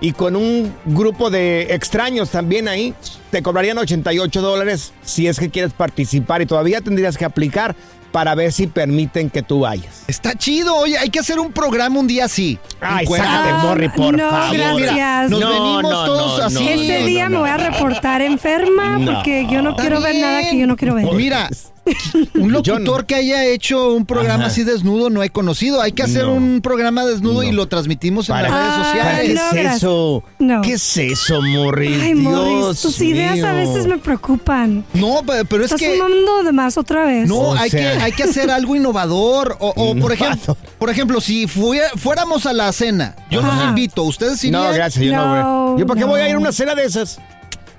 y 0.01 0.13
con 0.13 0.37
un 0.37 0.75
grupo 0.85 1.31
de 1.31 1.75
extraños 1.75 2.31
también 2.31 2.69
ahí. 2.69 2.95
Te 3.31 3.43
cobrarían 3.43 3.79
88 3.79 4.41
dólares 4.41 4.93
si 5.03 5.27
es 5.27 5.39
que 5.39 5.51
quieres 5.51 5.73
participar 5.73 6.41
y 6.43 6.47
todavía 6.47 6.81
tendrías 6.81 7.17
que 7.17 7.25
aplicar 7.25 7.75
para 8.13 8.35
ver 8.35 8.53
si 8.53 8.67
permiten 8.67 9.29
que 9.29 9.43
tú 9.43 9.61
vayas. 9.61 10.05
Está 10.07 10.35
chido, 10.35 10.75
oye, 10.77 10.97
hay 10.97 11.11
que 11.11 11.19
hacer 11.19 11.39
un 11.39 11.53
programa 11.53 12.01
un 12.01 12.07
día 12.07 12.25
así. 12.25 12.59
Ay, 12.81 13.07
sácate, 13.07 13.53
Morri, 13.67 13.89
por 13.91 14.17
no, 14.17 14.31
favor. 14.31 14.57
gracias. 14.81 15.31
nos 15.31 15.41
No, 15.41 15.49
venimos 15.51 15.83
no, 15.83 16.05
todos 16.07 16.39
no, 16.39 16.45
así. 16.47 16.55
no, 16.65 16.71
Ese 16.71 17.01
no, 17.01 17.07
día 17.07 17.25
no, 17.25 17.31
me 17.31 17.37
voy 17.41 17.51
a 17.51 17.57
reportar 17.59 18.23
enferma 18.23 18.97
No. 18.99 19.13
porque 19.13 19.47
yo 19.51 19.61
no 19.61 19.77
quiero 19.77 20.01
ver 20.01 20.17
nada 20.17 20.41
que 20.49 20.57
yo 20.59 20.67
no 20.67 20.77
quiero 20.77 20.95
ver. 20.95 21.05
Mira, 21.13 21.51
un 22.35 22.53
locutor 22.53 23.01
no. 23.01 23.07
que 23.07 23.15
haya 23.15 23.45
hecho 23.47 23.93
un 23.95 24.07
programa 24.07 24.45
Ajá. 24.45 24.47
así 24.53 24.65
desnudo 24.65 25.11
no 25.11 25.23
he 25.23 25.31
conocido. 25.31 25.81
Hay 25.81 25.93
que 25.93 26.03
hacer 26.03 26.25
No. 26.25 26.35
un 26.35 26.61
programa 26.63 27.05
desnudo 27.05 27.43
y 27.43 27.53
lo 27.53 27.67
transmitimos 27.69 28.29
en 28.29 28.35
Para- 28.37 28.49
las 28.49 28.59
redes 28.59 28.87
sociales. 28.87 29.27
¿Qué 29.29 29.35
no, 29.35 29.69
es 29.71 29.77
eso? 29.77 30.25
No. 30.39 30.61
¿Qué 30.63 30.73
es 30.75 30.97
eso, 30.97 31.41
Morris? 31.43 32.03
Ay, 32.03 32.15
Morris, 32.15 32.81
tus 32.81 33.01
ideas 33.01 33.43
a 33.43 33.53
veces 33.53 33.87
me 33.87 33.99
preocupan. 33.99 34.85
No, 34.95 35.23
pe- 35.27 35.45
pero 35.45 35.65
es 35.65 35.73
Estás 35.73 35.81
que 35.81 35.95
fumando 35.97 36.43
de 36.43 36.53
más 36.53 36.77
otra 36.79 37.05
vez. 37.05 37.29
no, 37.29 37.37
O 37.39 37.55
hay 37.55 37.71
que 37.71 37.79
sea- 37.79 38.05
hay 38.05 38.13
que 38.13 38.23
hacer 38.25 38.51
algo 38.51 38.77
innovador 38.77 39.57
o, 39.61 39.73
o, 39.77 39.95
por 39.97 40.13
ejemplo, 40.13 40.57
por 40.79 40.91
ejemplo, 40.91 41.21
si 41.21 41.47
fuéramos 41.47 42.47
a 42.47 42.53
la 42.53 42.73
cena, 42.73 43.17
yo 43.31 43.43
los 43.43 43.55
invito, 43.65 44.03
ustedes 44.05 44.43
irían. 44.45 44.63
No, 44.63 44.73
gracias, 44.73 45.05
yo 45.05 45.13
no, 45.13 45.37
No, 45.37 45.67
güey. 45.69 45.81
¿Yo 45.81 45.87
para 45.87 45.99
qué 45.99 46.05
no. 46.07 46.13
voy 46.13 46.21
a 46.21 46.29
ir 46.29 46.35
a 46.35 46.39
una 46.39 46.53
cena 46.53 46.75
de 46.75 46.85
esas? 46.85 47.19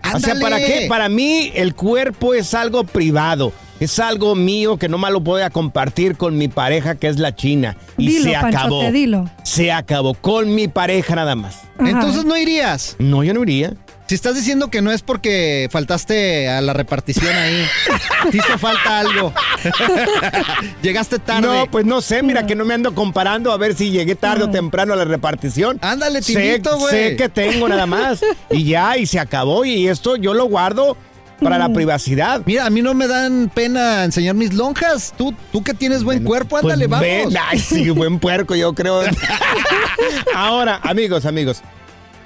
O 0.02 0.20
sea, 0.20 0.34
Ándale. 0.34 0.42
¿para 0.42 0.58
qué? 0.58 0.86
Para 0.88 1.10
mí 1.10 1.52
el 1.54 1.76
cuerpo 1.76 2.34
es 2.34 2.54
algo 2.54 2.84
privado. 2.84 3.52
Es 3.80 4.00
algo 4.00 4.36
mío 4.36 4.78
que 4.78 4.90
no 4.90 4.98
me 4.98 5.10
lo 5.10 5.20
voy 5.22 5.42
a 5.42 5.50
compartir 5.50 6.18
con 6.18 6.38
mi 6.38 6.48
pareja 6.48 6.96
que 6.96 7.08
es 7.08 7.18
la 7.18 7.36
china. 7.36 7.78
Y 7.98 8.08
Dilo, 8.08 8.24
se 8.26 8.32
Panchote, 8.34 8.58
acabó. 8.58 8.92
dilo. 8.92 9.30
Se 9.44 9.72
acabó. 9.72 10.14
Con 10.16 10.54
mi 10.54 10.68
pareja 10.68 11.16
nada 11.16 11.36
más. 11.36 11.62
Ajá. 11.78 11.90
Entonces 11.90 12.26
no 12.26 12.36
irías. 12.36 12.96
No, 13.00 13.24
yo 13.24 13.34
no 13.34 13.44
iría. 13.44 13.74
Si 14.08 14.16
estás 14.16 14.34
diciendo 14.36 14.70
que 14.72 14.82
no 14.82 14.92
es 14.92 15.04
porque 15.04 15.70
faltaste 15.72 16.50
a 16.50 16.62
la 16.62 16.74
repartición 16.74 17.32
ahí, 17.36 17.64
te 18.32 18.38
hizo 18.38 18.58
falta 18.58 19.00
algo. 19.02 19.32
Llegaste 20.82 21.20
tarde. 21.20 21.48
No, 21.48 21.68
pues 21.70 21.86
no 21.86 22.02
sé, 22.02 22.24
mira 22.24 22.46
que 22.48 22.56
no 22.56 22.66
me 22.66 22.74
ando 22.74 22.96
comparando 22.96 23.52
a 23.52 23.58
ver 23.58 23.76
si 23.76 23.92
llegué 23.92 24.16
tarde 24.16 24.46
o 24.46 24.50
temprano 24.50 24.94
a 24.94 24.96
la 24.96 25.06
repartición. 25.06 25.78
Ándale, 25.82 26.22
sé, 26.22 26.34
invito, 26.34 26.78
güey. 26.78 26.92
sé 26.92 27.16
que 27.18 27.30
tengo 27.30 27.68
nada 27.70 27.86
más. 27.86 28.22
Y 28.52 28.64
ya, 28.64 28.98
y 28.98 29.06
se 29.06 29.20
acabó. 29.20 29.64
Y 29.64 29.88
esto 29.88 30.16
yo 30.16 30.34
lo 30.34 30.46
guardo 30.46 30.98
para 31.42 31.58
la 31.58 31.70
privacidad. 31.70 32.42
Mira, 32.46 32.66
a 32.66 32.70
mí 32.70 32.82
no 32.82 32.94
me 32.94 33.08
dan 33.08 33.50
pena 33.54 34.04
enseñar 34.04 34.36
mis 34.36 34.54
lonjas. 34.54 35.14
Tú, 35.18 35.34
tú 35.52 35.64
que 35.64 35.74
tienes 35.74 36.04
buen 36.04 36.24
cuerpo, 36.24 36.58
Pues 36.60 36.64
ándale, 36.64 36.88
vamos. 36.88 37.06
ven, 37.08 37.30
ay, 37.50 37.60
sí, 37.60 37.90
buen 37.90 38.20
puerco, 38.20 38.56
yo 38.56 38.74
creo. 38.74 39.02
Ahora, 40.34 40.80
amigos, 40.84 41.26
amigos, 41.26 41.62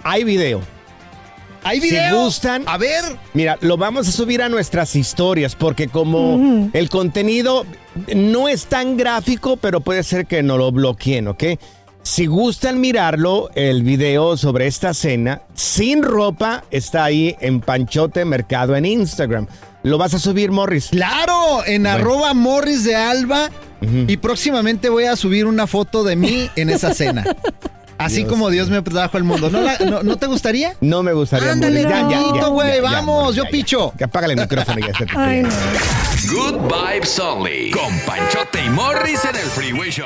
hay 0.03 0.23
video. 0.23 0.61
¿Hay 1.65 1.79
Si 1.79 1.89
video? 1.91 2.25
gustan- 2.25 2.63
A 2.65 2.77
ver. 2.77 3.03
Mira, 3.33 3.57
lo 3.61 3.77
vamos 3.77 4.07
a 4.09 4.11
subir 4.11 4.41
a 4.41 4.49
nuestras 4.49 4.95
historias 4.97 5.55
porque 5.55 5.87
como 5.87 6.69
el 6.73 6.89
contenido 6.89 7.65
no 8.13 8.49
es 8.49 8.65
tan 8.65 8.97
gráfico, 8.97 9.55
pero 9.55 9.79
puede 9.79 10.03
ser 10.03 10.25
que 10.25 10.43
no 10.43 10.57
lo 10.57 10.71
bloqueen, 10.73 11.29
¿ok? 11.29 11.43
Si 12.03 12.25
gustan 12.25 12.81
mirarlo, 12.81 13.49
el 13.55 13.81
video 13.83 14.35
sobre 14.35 14.67
esta 14.67 14.93
cena, 14.93 15.41
sin 15.55 16.03
ropa, 16.03 16.63
está 16.69 17.05
ahí 17.05 17.35
en 17.39 17.61
Panchote 17.61 18.25
Mercado 18.25 18.75
en 18.75 18.85
Instagram. 18.85 19.47
¿Lo 19.83 19.97
vas 19.97 20.13
a 20.13 20.19
subir, 20.19 20.51
Morris? 20.51 20.89
Claro, 20.91 21.65
en 21.65 21.87
arroba 21.87 22.33
Morris 22.33 22.83
de 22.83 22.95
Alba. 22.95 23.49
Y 24.07 24.15
próximamente 24.17 24.87
voy 24.89 25.05
a 25.05 25.15
subir 25.15 25.45
una 25.45 25.65
foto 25.67 26.03
de 26.03 26.15
mí 26.15 26.49
en 26.55 26.69
esa 26.69 26.93
cena. 26.93 27.23
Así 27.97 28.23
Dios 28.23 28.29
como 28.29 28.49
Dios 28.49 28.69
me 28.69 28.81
trajo 28.81 29.17
al 29.17 29.23
mundo. 29.23 29.49
¿No, 29.49 29.61
la- 29.61 29.77
no- 29.79 30.03
no 30.03 30.17
te 30.17 30.25
gustaría? 30.27 30.75
No 30.81 31.03
me 31.03 31.13
gustaría, 31.13 31.51
Ándale, 31.51 31.85
güey, 32.51 32.79
vamos, 32.81 33.35
yo 33.35 33.43
picho. 33.49 33.93
Que 33.97 34.03
apágale 34.05 34.33
el 34.33 34.39
micrófono 34.41 34.79
y 34.79 34.83
ya 34.87 34.97
se 34.97 35.05
te 35.05 35.11
Ay, 35.17 35.41
no. 35.43 35.49
Good 36.33 36.61
Vibes 36.73 37.19
Only. 37.19 37.71
Con 37.71 37.97
Panchote 38.05 38.59
y 38.65 38.69
Morris 38.69 39.23
en 39.25 39.35
el 39.35 39.41
Freeway 39.49 39.89
Show. 39.89 40.05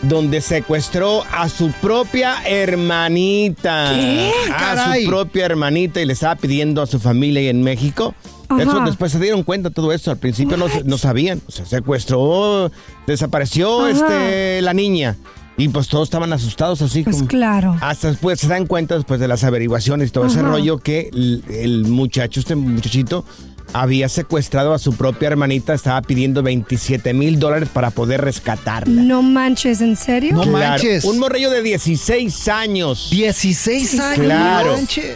donde 0.03 0.41
secuestró 0.41 1.23
a 1.31 1.47
su 1.49 1.71
propia 1.73 2.37
hermanita. 2.45 3.91
¿Qué? 3.93 4.31
A 4.51 4.57
Caray. 4.57 5.03
su 5.03 5.09
propia 5.09 5.45
hermanita 5.45 6.01
y 6.01 6.05
le 6.05 6.13
estaba 6.13 6.35
pidiendo 6.35 6.81
a 6.81 6.87
su 6.87 6.99
familia 6.99 7.41
ahí 7.41 7.49
en 7.49 7.61
México. 7.61 8.15
Ajá. 8.55 8.63
Eso 8.63 8.79
después 8.85 9.11
se 9.11 9.19
dieron 9.19 9.43
cuenta 9.43 9.69
de 9.69 9.75
todo 9.75 9.91
esto. 9.91 10.11
Al 10.11 10.17
principio 10.17 10.57
no, 10.57 10.97
sabían. 10.97 11.41
O 11.47 11.51
sea, 11.51 11.65
secuestró, 11.65 12.71
desapareció 13.07 13.81
Ajá. 13.85 13.91
este, 13.91 14.61
la 14.61 14.73
niña. 14.73 15.17
Y 15.57 15.67
pues 15.69 15.87
todos 15.89 16.07
estaban 16.07 16.31
asustados 16.33 16.81
así 16.81 17.03
Pues 17.03 17.17
como. 17.17 17.27
claro. 17.27 17.77
Hasta 17.81 18.07
después 18.09 18.39
se 18.39 18.47
dan 18.47 18.65
cuenta 18.65 18.95
después 18.95 19.19
de 19.19 19.27
las 19.27 19.43
averiguaciones 19.43 20.09
y 20.09 20.11
todo 20.11 20.25
ese 20.25 20.41
rollo 20.41 20.79
que 20.79 21.09
el, 21.13 21.43
el 21.49 21.85
muchacho, 21.85 22.39
este 22.39 22.55
muchachito, 22.55 23.25
había 23.73 24.09
secuestrado 24.09 24.73
a 24.73 24.79
su 24.79 24.93
propia 24.95 25.27
hermanita, 25.27 25.73
estaba 25.73 26.01
pidiendo 26.01 26.41
27 26.41 27.13
mil 27.13 27.37
dólares 27.37 27.69
para 27.71 27.91
poder 27.91 28.21
rescatarla. 28.21 29.01
No 29.01 29.21
manches, 29.21 29.81
¿en 29.81 29.95
serio? 29.97 30.35
No 30.35 30.45
manches. 30.45 31.03
Un 31.03 31.19
morrillo 31.19 31.49
de 31.51 31.61
16 31.61 32.47
años. 32.47 33.09
16 33.11 33.99
años. 33.99 34.25
Claro. 34.25 34.71
no 34.71 34.77
manches. 34.77 35.15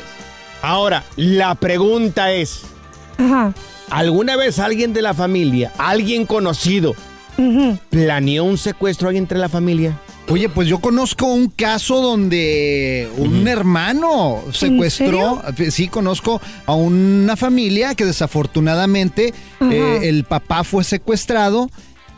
Ahora, 0.62 1.04
la 1.16 1.56
pregunta 1.56 2.32
es, 2.34 2.62
Ajá. 3.18 3.54
¿alguna 3.90 4.36
vez 4.36 4.60
alguien 4.60 4.94
de 4.94 5.02
la 5.02 5.14
familia, 5.14 5.72
alguien 5.78 6.26
conocido, 6.26 6.96
planeó 7.90 8.44
un 8.44 8.58
secuestro 8.58 9.10
ahí 9.10 9.18
entre 9.18 9.38
la 9.38 9.50
familia? 9.50 10.00
Oye, 10.28 10.50
pues 10.50 10.68
yo 10.68 10.80
conozco 10.80 11.28
un 11.28 11.50
caso 11.50 12.02
donde 12.02 13.08
un 13.18 13.48
hermano 13.48 14.42
secuestró, 14.52 15.44
sí, 15.70 15.88
conozco 15.88 16.42
a 16.66 16.74
una 16.74 17.36
familia 17.36 17.94
que 17.94 18.06
desafortunadamente 18.06 19.34
eh, 19.62 20.00
el 20.04 20.24
papá 20.24 20.64
fue 20.64 20.84
secuestrado. 20.84 21.70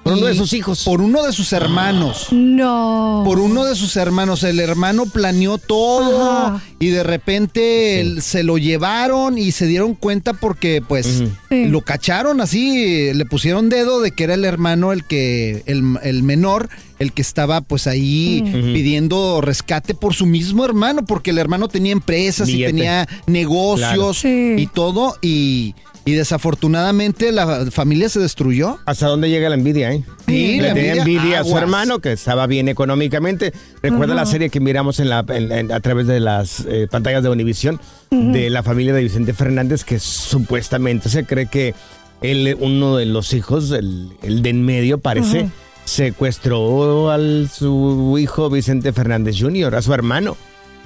Por 0.09 0.17
uno 0.17 0.25
de 0.27 0.35
sus 0.35 0.53
hijos. 0.53 0.83
Por 0.83 1.01
uno 1.01 1.23
de 1.23 1.33
sus 1.33 1.53
hermanos. 1.53 2.27
No. 2.31 3.23
Por 3.25 3.39
uno 3.39 3.65
de 3.65 3.75
sus 3.75 3.95
hermanos. 3.97 4.43
El 4.43 4.59
hermano 4.59 5.05
planeó 5.05 5.57
todo 5.57 6.31
Ajá. 6.31 6.63
y 6.79 6.87
de 6.87 7.03
repente 7.03 8.15
se 8.21 8.43
lo 8.43 8.57
llevaron 8.57 9.37
y 9.37 9.51
se 9.51 9.65
dieron 9.67 9.95
cuenta 9.95 10.33
porque 10.33 10.81
pues. 10.87 11.23
Sí. 11.49 11.65
lo 11.67 11.81
cacharon 11.81 12.41
así, 12.41 13.13
le 13.13 13.25
pusieron 13.25 13.69
dedo 13.69 14.01
de 14.01 14.11
que 14.11 14.25
era 14.25 14.33
el 14.33 14.43
hermano 14.45 14.91
el 14.91 15.05
que, 15.05 15.63
el, 15.65 15.97
el 16.03 16.23
menor, 16.23 16.67
el 16.99 17.13
que 17.13 17.21
estaba 17.21 17.61
pues 17.61 17.87
ahí 17.87 18.41
pidiendo 18.73 19.39
rescate 19.41 19.93
por 19.93 20.13
su 20.13 20.25
mismo 20.25 20.65
hermano, 20.65 21.05
porque 21.05 21.29
el 21.31 21.37
hermano 21.37 21.67
tenía 21.69 21.93
empresas 21.93 22.47
Billete. 22.47 22.69
y 22.69 22.73
tenía 22.73 23.07
negocios 23.27 23.87
Claro. 23.87 24.13
Sí. 24.13 24.55
y 24.57 24.67
todo 24.67 25.15
y, 25.21 25.73
y 26.07 26.13
desafortunadamente 26.13 27.31
la 27.31 27.69
familia 27.71 28.07
se 28.09 28.19
destruyó. 28.19 28.79
¿Hasta 28.85 29.07
dónde 29.07 29.29
llega 29.29 29.49
la 29.49 29.55
envidia, 29.55 29.91
eh? 29.91 30.03
Sí, 30.25 30.57
Le 30.61 30.69
la 30.69 30.73
tenía 30.73 30.93
envidia, 30.95 31.19
envidia 31.19 31.39
a 31.41 31.43
su 31.43 31.57
hermano 31.57 31.99
que 31.99 32.13
estaba 32.13 32.47
bien 32.47 32.69
económicamente. 32.69 33.53
Recuerda 33.83 34.13
Ajá. 34.13 34.23
la 34.23 34.25
serie 34.25 34.49
que 34.49 34.59
miramos 34.59 34.99
en 34.99 35.09
la, 35.09 35.25
en- 35.29 35.51
en- 35.51 35.71
a 35.71 35.79
través 35.81 36.07
de 36.07 36.19
las 36.19 36.61
eh, 36.67 36.87
pantallas 36.89 37.23
de 37.23 37.29
Univisión 37.29 37.79
de 38.09 38.49
la 38.49 38.63
familia 38.63 38.93
de 38.93 39.03
Vicente 39.03 39.33
Fernández 39.33 39.83
que 39.83 39.99
supuestamente 39.99 41.09
se 41.09 41.25
cree 41.25 41.47
que 41.47 41.75
él, 42.21 42.55
uno 42.59 42.95
de 42.97 43.05
los 43.05 43.33
hijos, 43.33 43.69
el, 43.71 44.09
el 44.23 44.41
de 44.41 44.49
en 44.49 44.63
medio 44.65 44.97
parece, 44.99 45.41
Ajá. 45.41 45.49
secuestró 45.85 47.11
a 47.11 47.17
su 47.53 48.17
hijo 48.19 48.49
Vicente 48.49 48.93
Fernández 48.93 49.35
Jr., 49.39 49.75
a 49.75 49.81
su 49.81 49.93
hermano. 49.93 50.35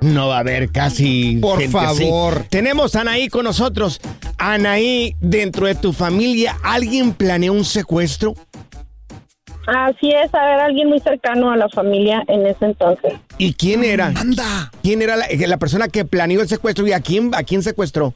no 0.00 0.28
va 0.28 0.36
a 0.36 0.40
haber 0.40 0.70
casi. 0.70 1.38
Por 1.40 1.60
gente 1.60 1.76
así". 1.78 2.04
favor. 2.04 2.46
Tenemos 2.48 2.94
a 2.94 3.00
Anaí 3.02 3.28
con 3.28 3.44
nosotros. 3.44 4.00
Anaí, 4.38 5.16
dentro 5.20 5.66
de 5.66 5.74
tu 5.74 5.92
familia, 5.92 6.56
¿alguien 6.62 7.12
planeó 7.12 7.52
un 7.52 7.64
secuestro? 7.64 8.34
Así 9.70 10.10
es, 10.10 10.34
a 10.34 10.44
ver, 10.46 10.60
alguien 10.60 10.88
muy 10.88 10.98
cercano 11.00 11.50
a 11.50 11.56
la 11.56 11.68
familia 11.68 12.24
en 12.26 12.46
ese 12.46 12.64
entonces. 12.64 13.12
¿Y 13.36 13.52
quién 13.52 13.84
era? 13.84 14.06
Anda. 14.06 14.70
¿Quién 14.82 15.02
era 15.02 15.14
la, 15.16 15.26
la 15.28 15.56
persona 15.58 15.88
que 15.88 16.06
planeó 16.06 16.40
el 16.40 16.48
secuestro 16.48 16.86
y 16.86 16.92
a 16.92 17.00
quién, 17.00 17.34
a 17.34 17.42
quién 17.42 17.62
secuestró? 17.62 18.14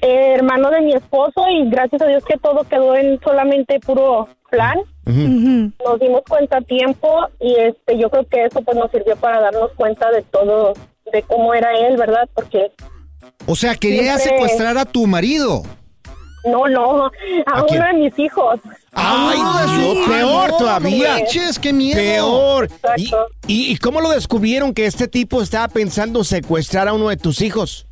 Eh, 0.00 0.34
hermano 0.34 0.70
de 0.70 0.80
mi 0.80 0.94
esposo 0.94 1.44
y 1.48 1.70
gracias 1.70 2.02
a 2.02 2.06
Dios 2.06 2.24
que 2.24 2.36
todo 2.38 2.64
quedó 2.64 2.96
en 2.96 3.20
solamente 3.20 3.78
puro 3.78 4.28
plan. 4.50 4.78
Nos 5.06 6.00
dimos 6.00 6.22
cuenta 6.28 6.58
a 6.58 6.60
tiempo 6.62 7.08
y 7.40 7.54
este 7.54 7.96
yo 7.96 8.10
creo 8.10 8.26
que 8.26 8.44
eso 8.44 8.62
pues 8.62 8.76
nos 8.76 8.90
sirvió 8.90 9.14
para 9.16 9.40
darnos 9.40 9.70
cuenta 9.76 10.10
de 10.10 10.22
todo, 10.22 10.74
de 11.12 11.22
cómo 11.22 11.54
era 11.54 11.70
él, 11.86 11.96
¿verdad? 11.96 12.28
Porque 12.34 12.72
O 13.46 13.54
sea, 13.54 13.76
quería 13.76 14.18
Siempre- 14.18 14.42
secuestrar 14.48 14.76
a 14.76 14.84
tu 14.86 15.06
marido. 15.06 15.62
No, 16.44 16.66
no, 16.68 17.06
a, 17.46 17.62
uno 17.62 17.86
de 17.86 17.92
mis 17.94 18.18
hijos. 18.18 18.60
¡Ay, 18.92 19.38
Ay, 19.42 19.78
Dios! 19.80 19.96
no, 19.96 20.12
¡Peor 20.12 20.50
no, 20.50 20.56
todavía! 20.58 21.12
manches, 21.18 21.58
qué 21.58 21.72
miedo. 21.72 21.96
Peor. 22.00 22.68
¿Y, 22.96 23.04
Exacto. 23.04 23.26
y, 23.46 23.72
y 23.72 23.76
cómo 23.76 24.00
lo 24.00 24.10
descubrieron 24.10 24.74
que 24.74 24.86
este 24.86 25.08
tipo 25.08 25.40
estaba 25.42 25.68
pensando 25.68 26.24
secuestrar 26.24 26.88
a 26.88 26.92
uno 26.92 27.08
de 27.08 27.16
tus 27.16 27.40
hijos? 27.42 27.86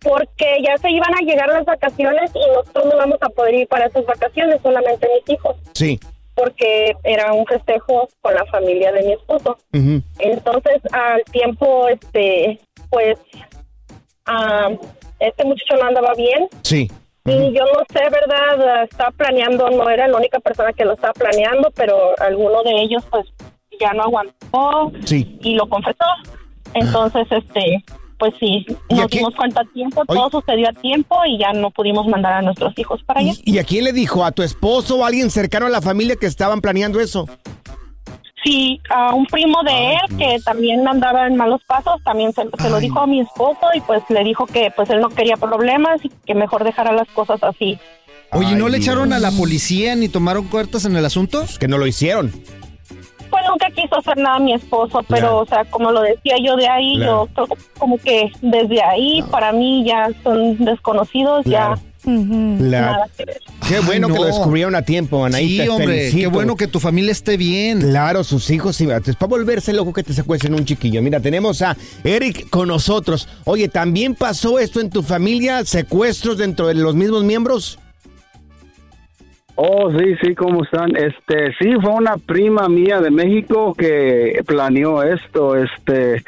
Porque 0.00 0.46
ya 0.64 0.76
se 0.78 0.90
iban 0.90 1.12
a 1.14 1.20
llegar 1.22 1.48
las 1.48 1.64
vacaciones 1.64 2.30
y 2.34 2.50
nosotros 2.54 2.86
no 2.86 2.96
vamos 2.98 3.18
a 3.20 3.28
poder 3.30 3.54
ir 3.54 3.68
para 3.68 3.86
esas 3.86 4.04
vacaciones, 4.06 4.60
solamente 4.62 5.08
mis 5.26 5.34
hijos. 5.36 5.56
Sí. 5.74 5.98
porque 6.34 6.92
era 7.02 7.32
un 7.32 7.44
festejo 7.46 8.08
con 8.20 8.32
la 8.32 8.44
familia 8.46 8.92
de 8.92 9.02
mi 9.02 9.12
esposo. 9.14 9.58
Entonces, 9.72 10.80
al 10.92 11.24
tiempo, 11.32 11.88
este, 11.88 12.60
pues, 12.90 13.18
ah, 14.26 14.68
este 15.18 15.44
muchacho 15.44 15.74
no 15.80 15.88
andaba 15.88 16.14
bien 16.14 16.48
Sí. 16.62 16.88
Y 17.26 17.52
yo 17.54 17.64
no 17.64 17.80
sé, 17.92 18.00
¿verdad? 18.10 18.84
Estaba 18.84 19.10
planeando, 19.12 19.68
no 19.70 19.88
era 19.90 20.08
la 20.08 20.16
única 20.16 20.38
persona 20.40 20.72
que 20.72 20.84
lo 20.84 20.94
estaba 20.94 21.12
planeando, 21.12 21.70
pero 21.74 21.96
alguno 22.20 22.62
de 22.62 22.72
ellos, 22.82 23.04
pues, 23.10 23.26
ya 23.80 23.92
no 23.92 24.04
aguantó 24.04 24.92
Sí. 25.04 25.38
y 25.42 25.54
lo 25.54 25.68
confesó. 25.68 26.04
Entonces, 26.74 27.26
este, 27.30 27.84
pues 28.18 28.34
sí, 28.40 28.66
¿Y 28.88 28.94
nos 28.94 29.04
aquí- 29.04 29.18
dimos 29.18 29.34
cuenta 29.34 29.60
a 29.60 29.64
tiempo, 29.72 30.02
Oye. 30.06 30.18
todo 30.18 30.40
sucedió 30.40 30.68
a 30.68 30.72
tiempo 30.72 31.16
y 31.26 31.38
ya 31.38 31.52
no 31.52 31.70
pudimos 31.70 32.06
mandar 32.08 32.32
a 32.34 32.42
nuestros 32.42 32.76
hijos 32.78 33.02
para 33.04 33.20
allá. 33.20 33.32
¿Y, 33.44 33.54
y 33.54 33.58
a 33.58 33.64
quién 33.64 33.84
le 33.84 33.92
dijo? 33.92 34.24
¿A 34.24 34.32
tu 34.32 34.42
esposo 34.42 34.98
o 34.98 35.04
a 35.04 35.08
alguien 35.08 35.30
cercano 35.30 35.66
a 35.66 35.70
la 35.70 35.80
familia 35.80 36.16
que 36.16 36.26
estaban 36.26 36.60
planeando 36.60 36.98
eso? 37.00 37.26
Sí, 38.44 38.80
a 38.88 39.14
un 39.14 39.26
primo 39.26 39.62
de 39.64 39.94
él 39.94 40.16
que 40.16 40.38
también 40.44 40.86
andaba 40.86 41.26
en 41.26 41.36
malos 41.36 41.60
pasos, 41.66 42.00
también 42.04 42.32
se, 42.32 42.42
se 42.58 42.70
lo 42.70 42.78
dijo 42.78 43.00
a 43.00 43.06
mi 43.06 43.20
esposo 43.20 43.66
y 43.74 43.80
pues 43.80 44.02
le 44.10 44.22
dijo 44.22 44.46
que 44.46 44.70
pues 44.76 44.88
él 44.90 45.00
no 45.00 45.08
quería 45.08 45.36
problemas 45.36 46.04
y 46.04 46.08
que 46.24 46.34
mejor 46.34 46.62
dejara 46.62 46.92
las 46.92 47.08
cosas 47.08 47.42
así. 47.42 47.78
Oye, 48.32 48.54
¿no 48.54 48.66
Ay, 48.66 48.72
le 48.72 48.78
Dios. 48.78 48.88
echaron 48.88 49.12
a 49.12 49.18
la 49.18 49.30
policía 49.32 49.96
ni 49.96 50.08
tomaron 50.08 50.46
cartas 50.48 50.84
en 50.84 50.94
el 50.96 51.04
asunto? 51.04 51.44
Que 51.58 51.66
no 51.66 51.78
lo 51.78 51.86
hicieron. 51.86 52.30
Pues 53.30 53.42
nunca 53.48 53.70
quiso 53.70 53.96
hacer 53.98 54.16
nada 54.18 54.38
mi 54.38 54.54
esposo, 54.54 55.00
pero 55.08 55.20
Claro. 55.20 55.38
o 55.38 55.46
sea, 55.46 55.64
como 55.66 55.90
lo 55.92 56.00
decía 56.02 56.36
yo 56.42 56.56
de 56.56 56.68
ahí, 56.68 56.96
Claro. 56.96 57.28
yo 57.36 57.46
creo 57.46 57.58
como 57.78 57.98
que 57.98 58.30
desde 58.40 58.82
ahí 58.82 59.22
para 59.30 59.52
mí 59.52 59.84
ya 59.84 60.08
son 60.22 60.64
desconocidos, 60.64 61.44
Claro. 61.44 61.74
ya 61.76 61.82
La-. 62.04 63.06
Qué 63.68 63.76
Ay, 63.76 63.82
bueno 63.84 64.08
que 64.08 64.14
lo 64.14 64.24
descubrieron 64.24 64.74
a 64.74 64.82
tiempo, 64.82 65.24
Anaí. 65.24 65.48
Sí, 65.48 65.56
te 65.58 65.68
hombre, 65.68 65.86
felicito. 65.86 66.18
qué 66.18 66.26
bueno 66.28 66.56
que 66.56 66.66
tu 66.66 66.80
familia 66.80 67.12
esté 67.12 67.36
bien. 67.36 67.80
Claro, 67.80 68.24
sus 68.24 68.50
hijos, 68.50 68.76
sí, 68.76 68.88
es 68.88 69.16
para 69.16 69.28
volverse 69.28 69.72
loco 69.72 69.92
que 69.92 70.02
te 70.02 70.12
secuestren 70.12 70.54
un 70.54 70.64
chiquillo. 70.64 71.02
Mira, 71.02 71.20
tenemos 71.20 71.60
a 71.62 71.76
Eric 72.04 72.48
con 72.50 72.68
nosotros. 72.68 73.28
Oye, 73.44 73.68
¿también 73.68 74.14
pasó 74.14 74.58
esto 74.58 74.80
en 74.80 74.90
tu 74.90 75.02
familia? 75.02 75.64
¿Secuestros 75.64 76.38
dentro 76.38 76.66
de 76.68 76.74
los 76.74 76.94
mismos 76.94 77.24
miembros? 77.24 77.78
Oh, 79.60 79.90
sí, 79.90 80.14
sí, 80.22 80.34
¿cómo 80.36 80.62
están? 80.62 80.94
Este, 80.94 81.52
sí, 81.60 81.72
fue 81.82 81.90
una 81.90 82.16
prima 82.16 82.68
mía 82.68 83.00
de 83.00 83.10
México 83.10 83.74
que 83.74 84.40
planeó 84.46 85.02
esto, 85.02 85.56
este, 85.56 86.22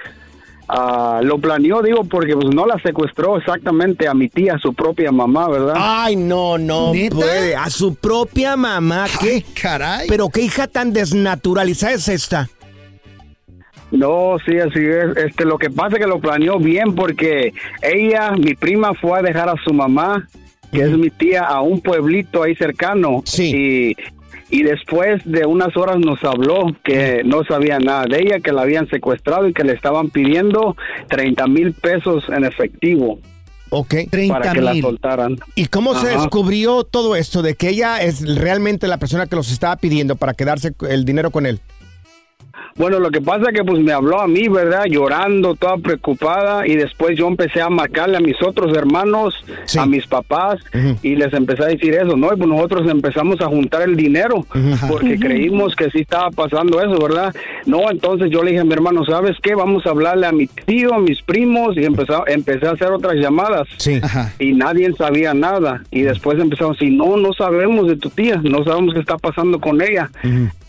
ah, 0.71 1.21
lo 1.23 1.39
planeó, 1.39 1.83
digo, 1.83 2.05
porque 2.05 2.35
pues 2.35 2.55
no 2.55 2.67
la 2.67 2.79
secuestró 2.81 3.37
exactamente 3.37 4.09
a 4.09 4.15
mi 4.15 4.29
tía, 4.29 4.59
su 4.59 4.73
propia 4.73 5.13
mamá, 5.13 5.49
¿verdad? 5.49 5.75
Ay, 5.77 6.17
no, 6.17 6.59
no 6.59 6.93
¿Neta? 6.93 7.17
puede. 7.17 7.57
A 7.57 7.69
su 7.71 7.95
propia 7.95 8.57
mamá, 8.57 9.07
¿qué? 9.21 9.35
Ay, 9.35 9.45
caray. 9.61 10.09
Pero 10.09 10.29
qué 10.29 10.43
hija 10.43 10.67
tan 10.67 10.93
desnaturalizada 10.93 11.95
es 11.95 12.09
esta. 12.09 12.49
No, 13.91 14.37
sí, 14.47 14.57
así 14.59 14.79
es. 14.79 15.17
Este, 15.17 15.45
lo 15.45 15.59
que 15.59 15.71
pasa 15.71 15.97
es 15.97 16.03
que 16.03 16.07
lo 16.07 16.21
planeó 16.21 16.59
bien 16.59 16.95
porque 16.95 17.53
ella, 17.83 18.33
mi 18.33 18.55
prima, 18.55 18.95
fue 18.95 19.19
a 19.19 19.23
dejar 19.23 19.49
a 19.49 19.57
su 19.65 19.75
mamá, 19.75 20.29
que 20.73 20.83
es 20.83 20.91
mi 20.91 21.11
tía, 21.11 21.43
a 21.43 21.61
un 21.61 21.81
pueblito 21.81 22.43
ahí 22.43 22.55
cercano. 22.55 23.23
Sí. 23.25 23.97
Y, 23.97 23.97
y 24.51 24.63
después 24.63 25.23
de 25.25 25.47
unas 25.47 25.77
horas 25.77 25.99
nos 25.99 26.23
habló 26.25 26.75
que 26.85 27.23
no 27.25 27.45
sabía 27.45 27.79
nada 27.79 28.05
de 28.05 28.19
ella, 28.21 28.41
que 28.41 28.53
la 28.53 28.63
habían 28.63 28.89
secuestrado 28.89 29.49
y 29.49 29.53
que 29.53 29.65
le 29.65 29.73
estaban 29.73 30.11
pidiendo 30.11 30.77
30 31.09 31.47
mil 31.47 31.73
pesos 31.73 32.25
en 32.29 32.45
efectivo 32.45 33.19
Ok. 33.71 33.95
30 34.11 34.35
para 34.39 34.53
que 34.53 34.61
la 34.61 34.73
mil. 34.73 34.83
soltaran. 34.83 35.37
¿Y 35.55 35.67
cómo 35.67 35.95
se 35.95 36.09
descubrió 36.09 36.83
todo 36.85 37.15
esto 37.15 37.41
de 37.41 37.55
que 37.55 37.69
ella 37.69 38.03
es 38.03 38.23
realmente 38.37 38.89
la 38.89 38.99
persona 38.99 39.27
que 39.27 39.37
los 39.37 39.51
estaba 39.53 39.77
pidiendo 39.77 40.17
para 40.17 40.35
quedarse 40.35 40.73
el 40.89 41.05
dinero 41.05 41.31
con 41.31 41.47
él? 41.47 41.61
Bueno, 42.81 42.99
lo 42.99 43.11
que 43.11 43.21
pasa 43.21 43.51
es 43.51 43.55
que 43.55 43.63
pues 43.63 43.79
me 43.83 43.93
habló 43.93 44.23
a 44.23 44.27
mí, 44.27 44.49
¿verdad? 44.49 44.85
Llorando, 44.89 45.55
toda 45.55 45.77
preocupada 45.77 46.67
y 46.67 46.77
después 46.77 47.15
yo 47.15 47.29
empecé 47.29 47.61
a 47.61 47.69
marcarle 47.69 48.17
a 48.17 48.21
mis 48.21 48.41
otros 48.43 48.75
hermanos, 48.75 49.35
Sí. 49.67 49.79
a 49.79 49.85
mis 49.85 50.07
papás 50.07 50.59
y 51.03 51.15
les 51.15 51.31
empecé 51.35 51.63
a 51.63 51.67
decir 51.67 51.93
eso, 51.93 52.17
¿no? 52.17 52.29
Y 52.33 52.37
pues 52.39 52.49
nosotros 52.49 52.91
empezamos 52.91 53.39
a 53.43 53.49
juntar 53.49 53.83
el 53.83 53.97
dinero 53.97 54.47
porque 54.89 55.19
creímos 55.19 55.77
que 55.77 55.91
sí 55.91 55.99
estaba 55.99 56.31
pasando 56.31 56.81
eso, 56.81 56.99
¿verdad? 56.99 57.35
No, 57.67 57.91
entonces 57.91 58.31
yo 58.31 58.43
le 58.43 58.53
dije 58.53 58.63
a 58.63 58.65
mi 58.65 58.73
hermano, 58.73 59.05
¿sabes 59.05 59.37
qué? 59.43 59.55
Vamos 59.55 59.85
a 59.87 59.91
hablarle 59.91 60.27
a 60.27 60.33
mi 60.33 60.47
tío, 60.47 60.95
a 60.95 60.99
mis 61.01 61.21
primos 61.21 61.77
y 61.77 61.85
empezó, 61.85 62.27
empecé 62.27 62.67
a 62.67 62.71
hacer 62.71 62.89
otras 62.93 63.17
llamadas. 63.17 63.69
Sí. 63.77 64.01
Y 64.39 64.53
nadie 64.55 64.91
sabía 64.97 65.35
nada. 65.35 65.83
Y 65.91 66.01
después 66.01 66.39
empezamos 66.39 66.79
así, 66.79 66.89
no, 66.89 67.19
no 67.19 67.35
sabemos 67.35 67.89
de 67.89 67.97
tu 67.97 68.09
tía, 68.09 68.41
no 68.43 68.65
sabemos 68.65 68.95
qué 68.95 69.01
está 69.01 69.19
pasando 69.19 69.61
con 69.61 69.83
ella. 69.83 70.11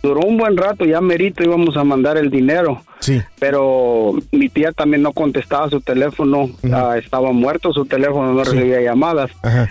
Duró 0.04 0.22
un 0.22 0.38
buen 0.38 0.58
rato, 0.58 0.84
ya 0.86 1.00
merito 1.02 1.44
íbamos 1.44 1.78
a 1.78 1.84
mandar 1.84 2.18
el 2.18 2.30
dinero. 2.32 2.82
Sí. 3.00 3.22
Pero 3.40 4.14
mi 4.32 4.50
tía 4.50 4.72
también 4.72 5.04
no 5.04 5.12
contestaba 5.14 5.70
su 5.70 5.82
teléfono, 5.82 6.50
ah, 6.74 6.96
estaba 6.98 7.32
muerto 7.32 7.72
su 7.74 7.86
teléfono, 7.86 8.34
no 8.34 8.44
Sí. 8.46 8.52
recibía 8.58 8.82
llamadas. 8.82 9.30
Ajá. 9.44 9.70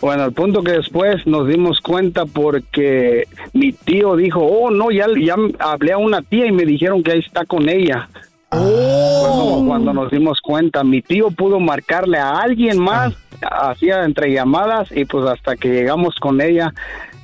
Bueno, 0.00 0.22
al 0.22 0.32
punto 0.32 0.62
que 0.62 0.72
después 0.72 1.26
nos 1.26 1.48
dimos 1.48 1.80
cuenta 1.80 2.24
porque 2.24 3.26
mi 3.52 3.72
tío 3.72 4.14
dijo, 4.14 4.40
oh, 4.40 4.70
no, 4.70 4.92
ya, 4.92 5.06
ya 5.20 5.34
hablé 5.58 5.92
a 5.92 5.98
una 5.98 6.22
tía 6.22 6.46
y 6.46 6.52
me 6.52 6.64
dijeron 6.64 7.02
que 7.02 7.12
ahí 7.12 7.18
está 7.18 7.44
con 7.44 7.68
ella. 7.68 8.08
Fue 8.48 8.60
como 8.60 9.66
cuando 9.66 9.92
nos 9.92 10.10
dimos 10.12 10.40
cuenta, 10.40 10.84
mi 10.84 11.02
tío 11.02 11.32
pudo 11.32 11.58
marcarle 11.58 12.18
a 12.18 12.38
alguien 12.38 12.78
más, 12.78 13.14
hacía 13.42 14.04
entre 14.04 14.32
llamadas 14.32 14.88
y 14.94 15.04
pues 15.04 15.26
hasta 15.26 15.56
que 15.56 15.68
llegamos 15.68 16.14
con 16.20 16.40
ella, 16.40 16.72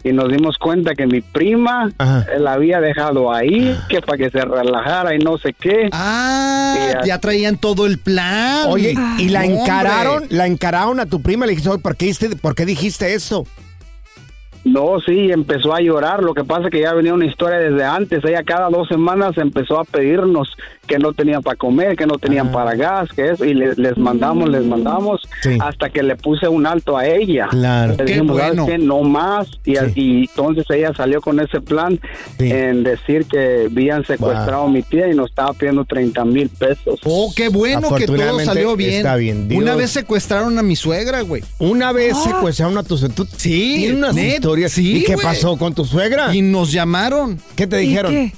y 0.05 0.12
nos 0.12 0.28
dimos 0.30 0.59
cuenta 0.59 0.94
que 0.94 1.07
mi 1.07 1.20
prima 1.20 1.90
la 2.38 2.53
había 2.55 2.80
dejado 2.80 3.32
ahí, 3.32 3.76
que 3.88 4.00
para 4.00 4.18
que 4.18 4.30
se 4.30 4.40
relajara 4.44 5.14
y 5.14 5.18
no 5.18 5.38
sé 5.38 5.53
qué. 5.53 5.88
Ah, 5.92 7.03
ya 7.05 7.18
traían 7.18 7.57
todo 7.57 7.86
el 7.86 7.98
plan. 7.98 8.66
Oye, 8.68 8.94
y 9.18 9.28
la 9.28 9.40
Hombre. 9.42 9.61
encararon, 9.61 10.24
la 10.30 10.46
encararon 10.46 11.00
a 11.00 11.07
tu 11.07 11.22
prima, 11.22 11.46
le 11.46 11.50
dijiste, 11.50 11.70
"Oye, 11.70 11.80
¿por 11.82 11.96
qué, 11.96 12.12
¿por 12.40 12.55
qué 12.55 12.66
dijiste 12.66 13.14
eso? 13.14 13.46
No, 14.64 15.00
sí, 15.04 15.30
empezó 15.32 15.74
a 15.74 15.80
llorar. 15.80 16.22
Lo 16.22 16.34
que 16.34 16.44
pasa 16.44 16.64
es 16.66 16.70
que 16.70 16.80
ya 16.80 16.92
venía 16.94 17.14
una 17.14 17.26
historia 17.26 17.58
desde 17.58 17.84
antes. 17.84 18.24
Ella 18.24 18.42
cada 18.44 18.68
dos 18.70 18.86
semanas 18.88 19.36
empezó 19.36 19.80
a 19.80 19.84
pedirnos 19.84 20.48
que 20.86 20.98
no 20.98 21.12
tenían 21.12 21.42
para 21.42 21.56
comer, 21.56 21.96
que 21.96 22.06
no 22.06 22.18
tenían 22.18 22.52
para 22.52 22.74
gas, 22.74 23.08
que 23.14 23.30
eso. 23.30 23.44
Y 23.44 23.54
le- 23.54 23.74
les 23.76 23.96
mandamos, 23.98 24.48
les 24.48 24.64
mandamos, 24.64 25.20
hasta 25.60 25.90
que 25.90 26.02
le 26.02 26.16
puse 26.16 26.46
un 26.48 26.66
alto 26.66 26.96
a 26.96 27.06
ella. 27.06 27.48
Claro. 27.50 27.92
Le 27.92 27.96
Qué 27.98 28.04
dijimos, 28.04 28.36
¿sabes 28.38 28.56
bueno. 28.56 28.66
qué? 28.66 28.78
No 28.78 29.00
más. 29.02 29.48
Y, 29.64 29.74
y 30.00 30.20
entonces 30.30 30.64
ella 30.70 30.92
salió 30.96 31.20
con 31.20 31.40
ese 31.40 31.60
plan 31.60 31.98
en 32.38 32.84
decir 32.84 33.26
que 33.26 33.68
habían 33.70 34.04
secuestrado 34.06 34.64
a 34.64 34.68
mi 34.70 34.82
tía 34.82 35.08
y 35.10 35.14
nos 35.14 35.30
estaba 35.30 35.52
pidiendo 35.54 35.84
30 35.84 36.24
mil 36.24 36.48
pesos. 36.48 37.00
Oh, 37.04 37.32
qué 37.34 37.48
bueno 37.48 37.94
que 37.96 38.06
todo 38.06 38.38
salió 38.40 38.76
bien. 38.76 38.94
está 38.94 39.16
bien, 39.16 39.48
Dios. 39.48 39.60
Una 39.62 39.74
vez 39.74 39.90
secuestraron 39.90 40.58
a 40.58 40.62
mi 40.62 40.76
suegra, 40.76 41.22
güey. 41.22 41.42
Una 41.58 41.92
vez 41.92 42.16
secuestraron 42.22 42.78
a 42.78 42.82
tu 42.82 42.96
suegra. 42.96 43.24
Sí, 43.36 43.76
Tiene 43.78 43.96
unas 43.98 44.14
sí, 44.68 44.98
¿Y 44.98 45.05
qué 45.05 45.14
güey. 45.14 45.26
pasó 45.26 45.57
con 45.57 45.74
tu 45.74 45.84
suegra? 45.84 46.34
Y 46.34 46.42
nos 46.42 46.72
llamaron. 46.72 47.40
¿Qué 47.57 47.66
te 47.66 47.76
dijeron? 47.78 48.32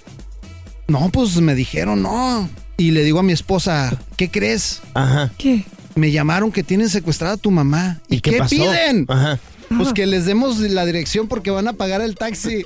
No, 0.86 1.08
pues 1.10 1.36
me 1.40 1.54
dijeron, 1.54 2.02
no. 2.02 2.48
Y 2.76 2.90
le 2.90 3.04
digo 3.04 3.20
a 3.20 3.22
mi 3.22 3.32
esposa, 3.32 3.96
¿qué 4.16 4.30
crees? 4.30 4.82
Ajá. 4.94 5.32
¿Qué? 5.38 5.64
Me 5.94 6.10
llamaron 6.10 6.50
que 6.50 6.62
tienen 6.62 6.88
secuestrada 6.88 7.34
a 7.34 7.36
tu 7.36 7.50
mamá. 7.50 8.00
¿Y, 8.08 8.20
qué 8.20 8.32
pasó? 8.32 8.56
piden? 8.56 9.06
Ajá. 9.08 9.38
Pues 9.68 9.92
que 9.92 10.06
les 10.06 10.26
demos 10.26 10.58
la 10.58 10.84
dirección 10.84 11.28
porque 11.28 11.50
van 11.50 11.68
a 11.68 11.72
pagar 11.74 12.00
el 12.00 12.14
taxi. 12.14 12.62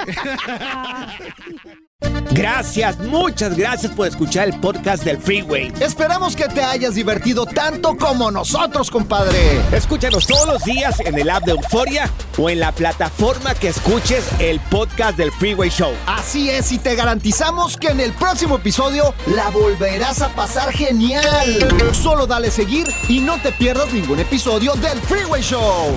Gracias, 2.31 2.99
muchas 2.99 3.57
gracias 3.57 3.91
por 3.91 4.07
escuchar 4.07 4.49
el 4.49 4.61
podcast 4.61 5.03
del 5.03 5.19
Freeway. 5.19 5.73
Esperamos 5.81 6.37
que 6.37 6.47
te 6.47 6.63
hayas 6.63 6.95
divertido 6.95 7.47
tanto 7.47 7.97
como 7.97 8.31
nosotros, 8.31 8.91
compadre. 8.91 9.61
Escúchanos 9.73 10.27
todos 10.27 10.47
los 10.47 10.63
días 10.63 11.01
en 11.01 11.19
el 11.19 11.29
app 11.31 11.45
de 11.45 11.53
Euforia 11.53 12.09
o 12.37 12.49
en 12.49 12.61
la 12.61 12.71
plataforma 12.71 13.55
que 13.55 13.69
escuches 13.69 14.25
el 14.39 14.61
podcast 14.61 15.17
del 15.17 15.33
Freeway 15.33 15.71
Show. 15.71 15.93
Así 16.07 16.49
es, 16.51 16.71
y 16.71 16.79
te 16.79 16.95
garantizamos 16.95 17.77
que 17.77 17.89
en 17.89 17.99
el 17.99 18.13
próximo 18.13 18.57
episodio 18.57 19.13
la 19.27 19.49
volverás 19.51 20.23
a 20.23 20.29
pasar 20.29 20.73
genial. 20.73 21.25
Solo 21.93 22.29
dale 22.29 22.53
seguir 22.53 22.87
y 23.09 23.19
no 23.19 23.41
te 23.43 23.51
pierdas 23.51 23.93
ningún 23.93 24.21
episodio 24.21 24.75
del 24.75 25.01
Freeway 25.01 25.43
Show. 25.43 25.97